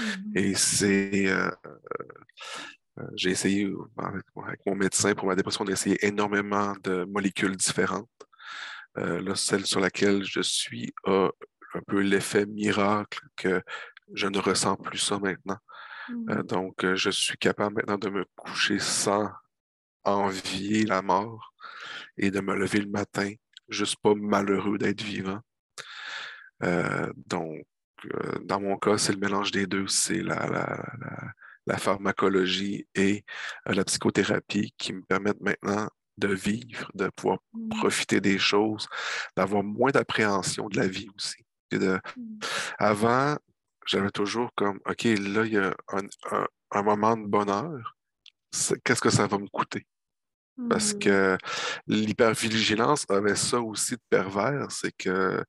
[0.00, 0.38] Mm-hmm.
[0.38, 1.50] Et c'est euh,
[2.98, 4.24] euh, j'ai essayé avec,
[4.66, 8.08] mon médecin pour ma dépression d'essayer énormément de molécules différentes.
[8.96, 11.28] là, celle sur laquelle je suis a
[11.74, 13.60] un peu l'effet miracle que
[14.12, 15.58] je ne ressens plus ça maintenant.
[16.10, 16.42] Euh, mmh.
[16.42, 19.30] donc, euh, je suis capable maintenant de me coucher sans
[20.04, 21.54] envier la mort
[22.18, 23.32] et de me lever le matin,
[23.68, 25.40] juste pas malheureux d'être vivant.
[26.62, 27.64] Euh, donc,
[28.42, 29.86] dans mon cas, c'est le mélange des deux.
[29.86, 31.32] C'est la, la,
[31.66, 33.24] la, pharmacologie et
[33.64, 35.88] la psychothérapie qui me permettent maintenant
[36.18, 37.68] de vivre, de pouvoir mmh.
[37.70, 38.86] profiter des choses,
[39.36, 41.44] d'avoir moins d'appréhension de la vie aussi.
[41.72, 41.98] De...
[42.16, 42.38] Mmh.
[42.78, 43.36] Avant,
[43.86, 47.96] j'avais toujours comme, OK, là, il y a un, moment de bonheur.
[48.84, 49.86] Qu'est-ce que ça va me coûter?
[50.68, 50.98] Parce mmh.
[51.00, 51.38] que
[51.88, 55.44] l'hypervigilance avait ça aussi de pervers, c'est que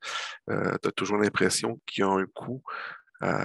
[0.50, 2.64] euh, tu as toujours l'impression qu'il y a un coût
[3.24, 3.38] euh,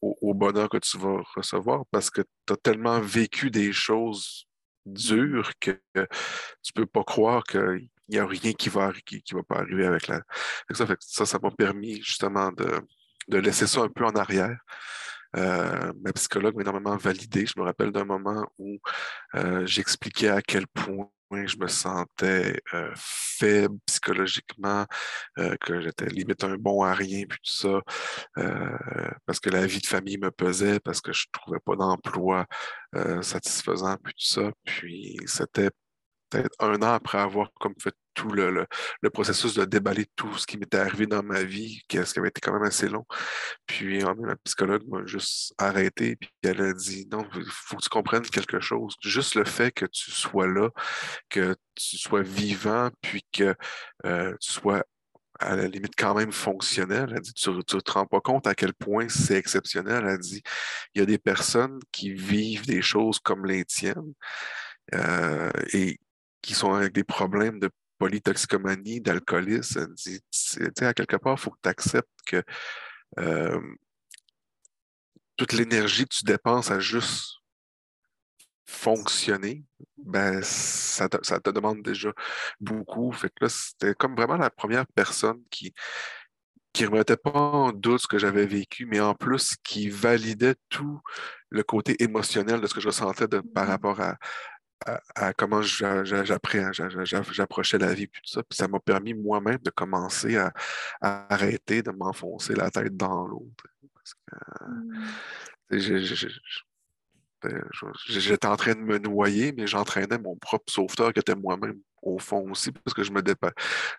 [0.00, 4.46] au, bonheur que tu vas recevoir parce que tu as tellement vécu des choses
[4.84, 5.80] dures que
[6.62, 10.08] tu peux pas croire qu'il n'y a rien qui va, qui, va pas arriver avec
[10.08, 10.22] la.
[10.72, 12.80] Ça, ça m'a permis justement de,
[13.28, 14.58] de laisser ça un peu en arrière.
[15.36, 17.46] Euh, ma psychologue m'a énormément validé.
[17.46, 18.78] Je me rappelle d'un moment où
[19.34, 21.08] euh, j'expliquais à quel point
[21.46, 24.86] je me sentais euh, faible psychologiquement,
[25.60, 27.80] que j'étais limite un bon à rien, puis tout ça,
[29.26, 32.46] parce que la vie de famille me pesait, parce que je ne trouvais pas d'emploi
[33.22, 34.52] satisfaisant, puis tout ça.
[34.64, 35.70] Puis c'était
[36.30, 38.66] peut-être un an après avoir comme fait tout le,
[39.12, 42.40] processus de déballer tout ce qui m'était arrivé dans ma vie, ce qui avait été
[42.40, 43.04] quand même assez long.
[43.66, 47.88] Puis ma psychologue m'a juste arrêté, puis elle a dit non, il faut que tu
[47.88, 48.94] comprennes quelque chose.
[49.02, 50.70] Juste le fait que tu sois là,
[51.28, 53.54] que tu sois vivant, puis que
[54.06, 54.84] euh, tu sois
[55.40, 57.12] à la limite quand même fonctionnel.
[57.14, 60.04] Elle dit, tu ne te rends pas compte à quel point c'est exceptionnel.
[60.06, 60.42] Elle dit,
[60.94, 64.14] il y a des personnes qui vivent des choses comme les tiennes
[64.94, 65.98] euh, et
[66.42, 67.70] qui sont avec des problèmes de
[68.04, 70.20] polytoxicomanie, d'alcoolisme, dit,
[70.82, 72.42] à quelque part, il faut que tu acceptes que
[73.18, 73.58] euh,
[75.36, 77.36] toute l'énergie que tu dépenses à juste
[78.66, 79.64] fonctionner,
[79.96, 82.12] ben, ça te, ça te demande déjà
[82.60, 83.10] beaucoup.
[83.12, 85.72] Fait que là, c'était comme vraiment la première personne qui,
[86.74, 91.00] qui remettait pas en doute ce que j'avais vécu, mais en plus qui validait tout
[91.48, 94.18] le côté émotionnel de ce que je ressentais de, par mmh rapport à,
[95.14, 98.42] à, comment j'approchais la vie, puis tout ça.
[98.42, 100.52] Puis ça m'a permis moi-même de commencer à,
[101.00, 103.48] arrêter de m'enfoncer la tête dans l'eau.
[108.08, 112.18] J'étais en train de me noyer, mais j'entraînais mon propre sauveteur qui était moi-même au
[112.18, 113.22] fond aussi, parce que je me,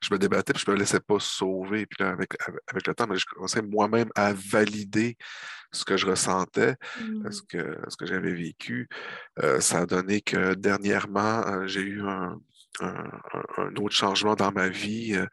[0.02, 1.86] je me débattais, puis je me laissais pas sauver.
[1.86, 2.34] Puis avec,
[2.68, 5.18] avec le temps, je commençais moi-même à valider
[5.72, 7.32] ce que je ressentais, ce mmh.
[7.50, 8.88] que, ce que j'avais vécu.
[9.43, 12.39] Euh, ça a donné que dernièrement, euh, j'ai eu un,
[13.78, 15.26] autre changement dans ma vie, euh,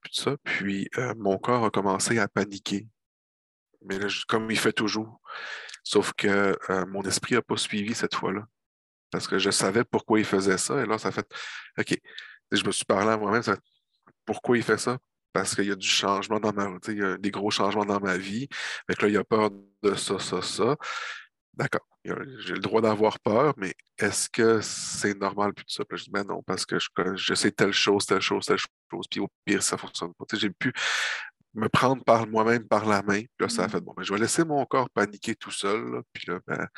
[0.00, 0.36] puis tout ça.
[0.44, 2.86] Puis mon corps a commencé à paniquer.
[3.84, 3.98] Mais
[4.28, 5.20] comme il fait toujours.
[5.86, 8.44] Sauf que mon esprit n'a pas suivi cette fois-là.
[9.12, 10.82] Parce que je savais pourquoi il faisait ça.
[10.82, 11.26] Et là, ça fait
[11.78, 11.96] OK.
[12.50, 13.42] Je me suis parlé à moi-même,
[14.24, 14.98] pourquoi il fait ça?
[15.32, 18.00] parce qu'il y a du changement dans ma il y a des gros changements dans
[18.00, 18.48] ma vie.
[18.88, 19.50] Fait là, il a peur
[19.82, 20.76] de ça, ça, ça.
[21.52, 25.84] D'accord, j'ai le droit d'avoir peur, mais est-ce que c'est normal puis tout ça?
[25.90, 29.06] Je dis, ben non, parce que je, je sais telle chose, telle chose, telle chose,
[29.10, 30.24] puis au pire, ça ne fonctionne pas.
[30.32, 30.72] J'ai pu
[31.56, 33.20] me prendre par moi-même par la main.
[33.20, 33.84] Puis là, ça a fait, mmh.
[33.84, 36.02] bon, ben, je vais laisser mon corps paniquer tout seul.
[36.12, 36.68] puis là, ben,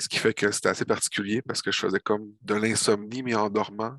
[0.00, 3.34] ce qui fait que c'était assez particulier parce que je faisais comme de l'insomnie, mais
[3.34, 3.96] en dormant.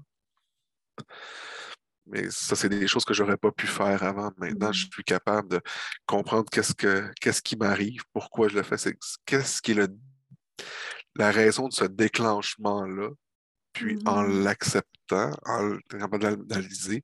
[2.07, 4.31] Mais ça, c'est des choses que j'aurais pas pu faire avant.
[4.38, 4.89] Maintenant, je mmh.
[4.91, 5.61] suis capable de
[6.05, 8.75] comprendre qu'est-ce que qu'est-ce qui m'arrive, pourquoi je le fais,
[9.25, 9.88] qu'est-ce qui est le,
[11.15, 13.09] la raison de ce déclenchement-là.
[13.71, 14.43] Puis en mmh.
[14.43, 17.03] l'acceptant, en capable d'analyser,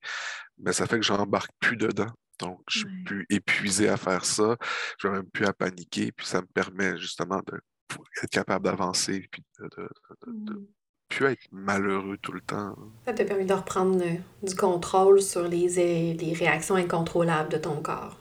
[0.57, 2.11] ben, ça fait que j'embarque plus dedans.
[2.39, 4.55] Donc, je suis plus épuisé à faire ça,
[4.97, 9.43] je n'ai même plus à paniquer, puis ça me permet justement d'être capable d'avancer, puis
[9.59, 9.89] de,
[10.27, 10.65] ne mmh.
[11.09, 12.75] plus être malheureux tout le temps.
[13.05, 14.01] Ça t'a permis de reprendre
[14.41, 18.17] du contrôle sur les, les réactions incontrôlables de ton corps?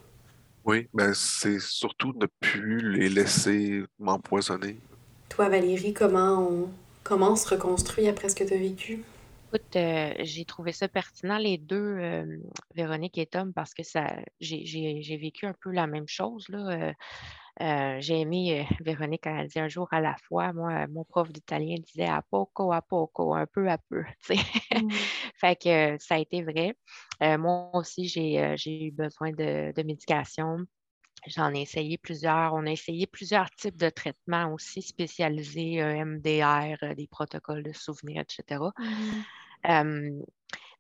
[0.64, 4.78] Oui, ben c'est surtout ne plus les laisser m'empoisonner.
[5.28, 6.68] Toi, Valérie, comment on,
[7.04, 9.02] comment on se reconstruit après ce que tu as vécu?
[9.50, 12.36] Écoute, euh, j'ai trouvé ça pertinent, les deux, euh,
[12.74, 16.46] Véronique et Tom, parce que ça, j'ai vécu un peu la même chose.
[16.50, 16.92] Là.
[17.60, 20.52] Euh, j'ai aimé Véronique quand elle dit un jour à la fois.
[20.52, 24.04] Moi, mon prof d'italien disait à poco, à poco, un peu à peu.
[24.70, 24.90] Mmh.
[25.40, 26.76] fait que ça a été vrai.
[27.38, 30.58] moi aussi, j'ai eu besoin de, de médication.
[31.26, 32.54] J'en ai essayé plusieurs.
[32.54, 38.70] On a essayé plusieurs types de traitements aussi spécialisés, MDR, des protocoles de souvenirs, etc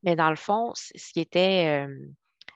[0.02, 1.86] mais dans le fond, ce qui était,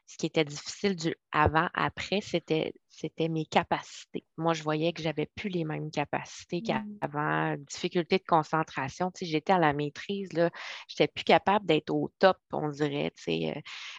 [0.07, 4.25] ce qui était difficile du avant-après, c'était, c'était mes capacités.
[4.37, 6.99] Moi, je voyais que j'avais plus les mêmes capacités mmh.
[7.01, 9.11] qu'avant, difficulté de concentration.
[9.11, 10.51] Tu j'étais à la maîtrise, là,
[10.87, 13.13] j'étais plus capable d'être au top, on dirait.
[13.17, 13.53] Tu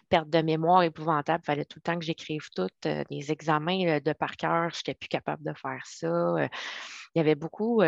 [0.08, 1.42] perte de mémoire épouvantable.
[1.42, 2.68] Il fallait tout le temps que j'écrive tout.
[2.82, 6.34] des examens de par cœur, je n'étais plus capable de faire ça.
[7.14, 7.82] il y avait beaucoup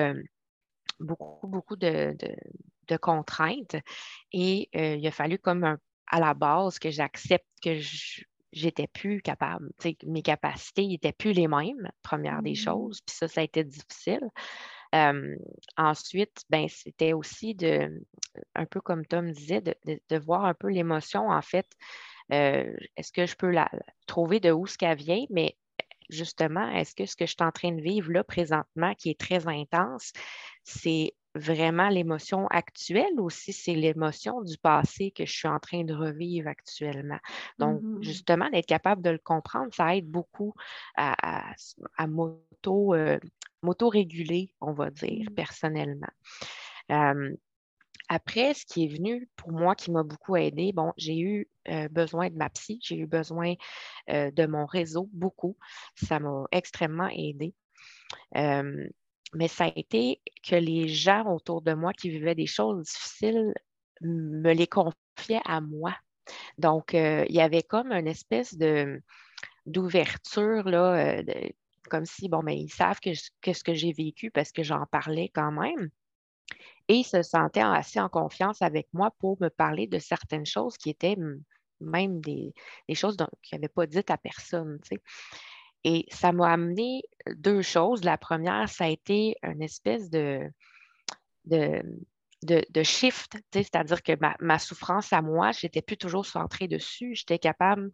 [1.00, 2.16] beaucoup, beaucoup de,
[2.88, 3.76] de contraintes.
[4.32, 5.76] Et euh, il a fallu comme
[6.08, 7.78] à la base que j'accepte que
[8.56, 9.70] j'étais plus capable.
[10.04, 12.56] mes capacités n'étaient plus les mêmes, première des mmh.
[12.56, 13.00] choses.
[13.02, 14.28] Puis ça, ça a été difficile.
[15.76, 18.02] ensuite, ben, c'était aussi de,
[18.54, 21.66] un peu comme Tom disait, de, voir un peu l'émotion, en fait.
[22.32, 23.70] Euh, est-ce que je peux la,
[24.06, 25.56] trouver de où ce qu'elle vient, mais
[26.08, 29.20] justement, est-ce que ce que je suis en train de vivre là présentement, qui est
[29.20, 30.12] très intense,
[30.64, 35.84] c'est vraiment l'émotion actuelle ou si c'est l'émotion du passé que je suis en train
[35.84, 37.18] de revivre actuellement?
[37.58, 40.54] Donc, mmh justement, d'être capable de le comprendre, ça aide beaucoup
[40.96, 41.54] à,
[42.06, 43.18] moto, euh,
[43.80, 45.34] réguler, on va dire, mmh.
[45.34, 46.08] personnellement.
[48.08, 51.88] après, ce qui est venu pour moi, qui m'a beaucoup aidé, bon, j'ai eu euh,
[51.88, 53.54] besoin de ma psy, j'ai eu besoin
[54.10, 55.56] euh, de mon réseau, beaucoup.
[55.94, 57.54] Ça m'a extrêmement aidé
[59.34, 63.54] mais ça a été que les gens autour de moi qui vivaient des choses difficiles
[64.00, 65.94] me les confiaient à moi.
[66.58, 68.56] Donc, euh, il y avait comme une espèce
[69.66, 71.22] d'ouverture, euh,
[71.88, 75.52] comme si, bon, ben, ils savent ce que j'ai vécu parce que j'en parlais quand
[75.52, 75.90] même.
[76.88, 80.76] Et ils se sentaient assez en confiance avec moi pour me parler de certaines choses
[80.76, 81.16] qui étaient
[81.80, 82.54] même des,
[82.94, 84.78] choses qu'ils n'avaient pas dites à personne.
[85.88, 87.04] Et ça m'a amené
[87.36, 88.02] deux choses.
[88.02, 90.40] La première, ça a été une espèce de,
[91.44, 91.80] de,
[92.42, 97.14] de, shift, c'est-à-dire que ma, souffrance à moi, je n'étais plus toujours centrée dessus.
[97.14, 97.92] J'étais capable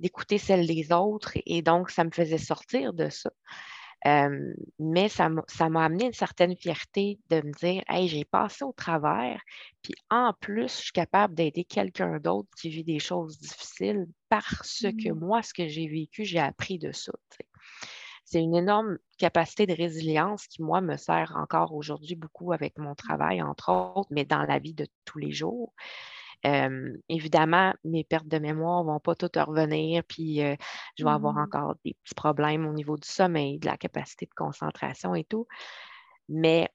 [0.00, 3.30] d'écouter celle des autres et donc ça me faisait sortir de ça.
[4.06, 8.72] Euh, mais ça m'a amené une certaine fierté de me dire Hey, j'ai passé au
[8.72, 9.40] travers,
[9.82, 14.82] puis en plus, je suis capable d'aider quelqu'un d'autre qui vit des choses difficiles parce
[14.82, 15.18] que mmh.
[15.18, 17.12] moi, ce que j'ai vécu, j'ai appris de ça.
[18.24, 22.94] C'est une énorme capacité de résilience qui, moi, me sert encore aujourd'hui beaucoup avec mon
[22.94, 25.74] travail, entre autres, mais dans la vie de tous les jours
[27.08, 30.36] évidemment, mes pertes de mémoire ne vont pas toutes revenir, puis
[30.96, 31.42] je vais avoir mmh.
[31.42, 35.46] encore des petits problèmes au niveau du sommeil, de la capacité de concentration et tout.
[36.28, 36.70] Mais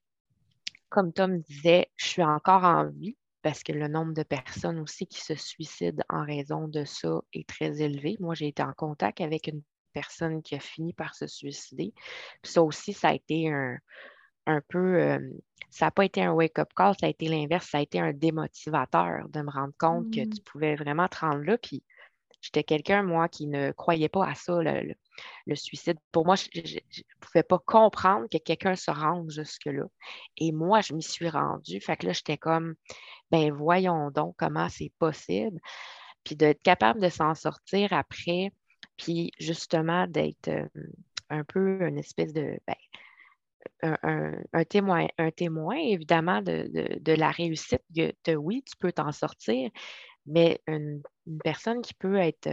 [0.88, 3.16] comme Tom disait, je suis encore en vie
[3.46, 7.48] parce que le nombre de personnes aussi qui se suicident en raison de ça est
[7.48, 8.16] très élevé.
[8.18, 11.94] Moi, j'ai été en contact avec une personne qui a fini par se suicider.
[12.42, 13.78] Puis ça aussi, ça a été un,
[14.46, 15.20] un peu, euh,
[15.70, 18.12] ça n'a pas été un wake-up call, ça a été l'inverse, ça a été un
[18.12, 20.44] démotivateur de me rendre compte que tu mmh.
[20.44, 21.56] pouvais vraiment te rendre là.
[21.56, 21.84] Puis
[22.40, 24.92] j'étais quelqu'un, moi, qui ne croyait pas à ça, le,
[25.54, 25.98] suicide.
[26.12, 26.80] Pour moi, je ne
[27.20, 29.84] pouvais pas comprendre que quelqu'un se rende jusque-là.
[30.36, 31.80] Et moi, je m'y suis rendue.
[31.80, 32.74] Fait que là, j'étais comme,
[33.30, 35.60] ben voyons donc comment c'est possible.
[36.24, 38.50] puis d'être capable de s'en sortir après,
[38.96, 40.50] puis justement d'être
[41.30, 42.74] un peu une espèce de, ben,
[43.82, 47.82] un, témoin, évidemment, de, la réussite.
[47.90, 49.70] De, oui, tu peux t'en sortir,
[50.26, 51.02] mais une,
[51.42, 52.48] personne qui peut être,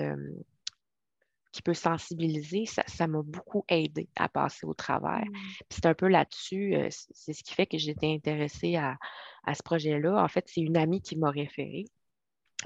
[1.53, 5.23] qui peut sensibiliser, ça m'a beaucoup aidé à passer au travers.
[5.23, 5.37] Mmh.
[5.69, 8.97] C'est un peu là-dessus, c'est ce qui fait que j'étais intéressée à,
[9.45, 10.21] à ce projet-là.
[10.21, 11.85] En fait, c'est une amie qui m'a référée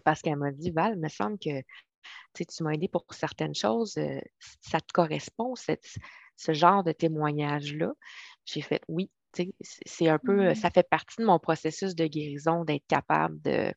[0.04, 1.62] parce qu'elle m'a dit, Val, il me semble que
[2.34, 4.20] tu m'as aidé pour certaines choses, euh,
[4.62, 7.92] ça te correspond, ce genre de témoignage-là?
[8.46, 9.10] J'ai fait oui,
[9.86, 13.74] c'est un peu, mmh ça fait partie de mon processus de guérison d'être capable de,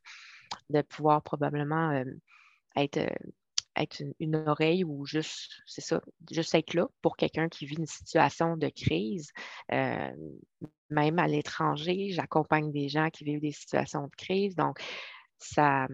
[0.70, 2.04] de pouvoir probablement euh,
[2.76, 3.30] être, euh,
[3.76, 6.00] être une, oreille ou juste, c'est ça,
[6.30, 9.32] juste être là pour quelqu'un qui vit une situation de crise.
[9.70, 14.56] même à l'étranger, j'accompagne des gens qui vivent des situations de crise.
[14.56, 14.80] Donc,
[15.38, 15.86] ça,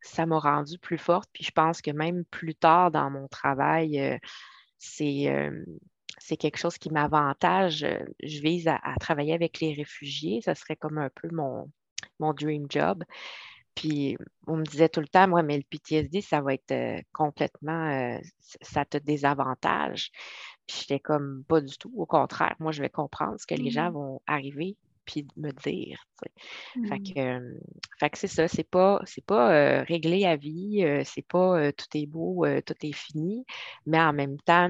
[0.00, 1.28] ça m'a rendue plus forte.
[1.32, 4.18] Puis je pense que même plus tard dans mon travail, euh,
[5.00, 5.64] euh,
[6.18, 7.86] c'est, quelque chose qui m'avantage.
[8.22, 10.40] Je vise à, travailler avec les réfugiés.
[10.42, 11.70] Ça serait comme un peu mon,
[12.18, 13.04] mon dream job.
[13.78, 14.16] Puis
[14.48, 18.18] on me disait tout le temps, moi, mais le PTSD, ça va être euh, complètement,
[18.60, 20.10] ça te désavantage.
[20.66, 21.92] Puis j'étais comme pas du tout.
[21.96, 23.94] Au contraire, moi, je vais comprendre ce que les gens mmh.
[23.94, 26.04] vont arriver puis me dire.
[26.88, 27.14] Fait mmh.
[27.14, 31.72] que, c'est ça, c'est pas, c'est pas euh, réglé à vie, euh, c'est pas euh,
[31.72, 33.44] tout est beau, tout est fini,
[33.86, 34.68] mais en même temps,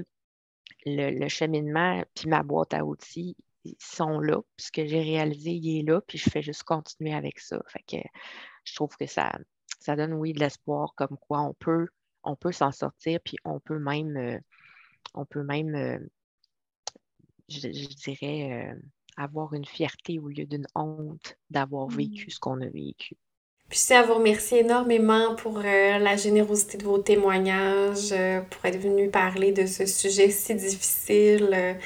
[0.84, 5.50] le, cheminement puis ma boîte à outils ils sont là, puis ce que j'ai réalisé,
[5.50, 7.60] il est là, puis je fais juste continuer avec ça.
[7.68, 7.96] Fait que
[8.68, 9.32] je trouve que ça,
[9.80, 11.88] ça donne, oui, de l'espoir comme quoi on peut,
[12.22, 14.40] on peut s'en sortir, puis on peut même,
[15.14, 16.08] on peut même,
[17.48, 18.74] je, dirais,
[19.16, 22.30] avoir une fierté au lieu d'une honte d'avoir vécu mmh.
[22.30, 23.16] ce qu'on a vécu.
[23.68, 28.40] Puis je tiens à vous remercier énormément pour euh, la générosité de vos témoignages, euh,
[28.40, 31.76] pour être venu parler de ce sujet si difficile.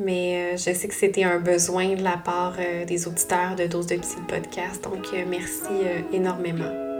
[0.00, 3.86] Euh, mais je sais que c'était un besoin de la part des auditeurs de Dose
[3.86, 4.84] de Psy podcast.
[4.84, 5.64] Donc merci
[6.12, 6.90] énormément.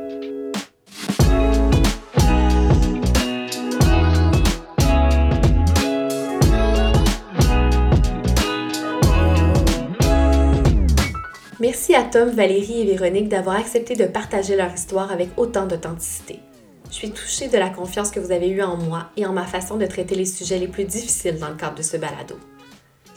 [11.60, 16.40] Merci à Tom, Valérie et Véronique d'avoir accepté de partager leur histoire avec autant d'authenticité.
[16.88, 19.44] Je suis touchée de la confiance que vous avez eue en moi et en ma
[19.44, 22.36] façon de traiter les sujets les plus difficiles dans le cadre de ce balado.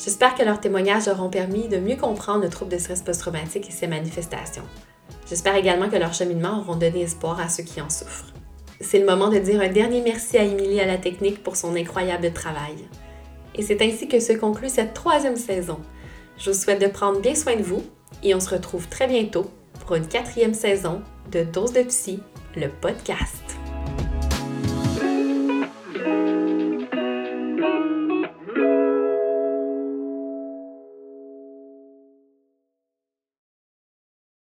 [0.04, 3.72] J'espère que leurs témoignages auront permis de mieux comprendre le trouble de stress post-traumatique et
[3.72, 4.64] ses manifestations.
[5.30, 8.34] J'espère également que leurs cheminements auront donné espoir à ceux qui en souffrent.
[8.82, 11.74] C'est le moment de dire un dernier merci à Émilie à la technique pour son
[11.78, 12.76] incroyable travail.
[13.56, 15.80] Et c'est ainsi que se conclut cette troisième saison.
[16.38, 17.84] Je vous souhaite de prendre bien soin de vous
[18.24, 19.50] et on se retrouve très bientôt
[19.86, 21.02] pour une quatrième saison
[21.32, 22.20] de Dose de Psy,
[22.58, 23.63] le podcast.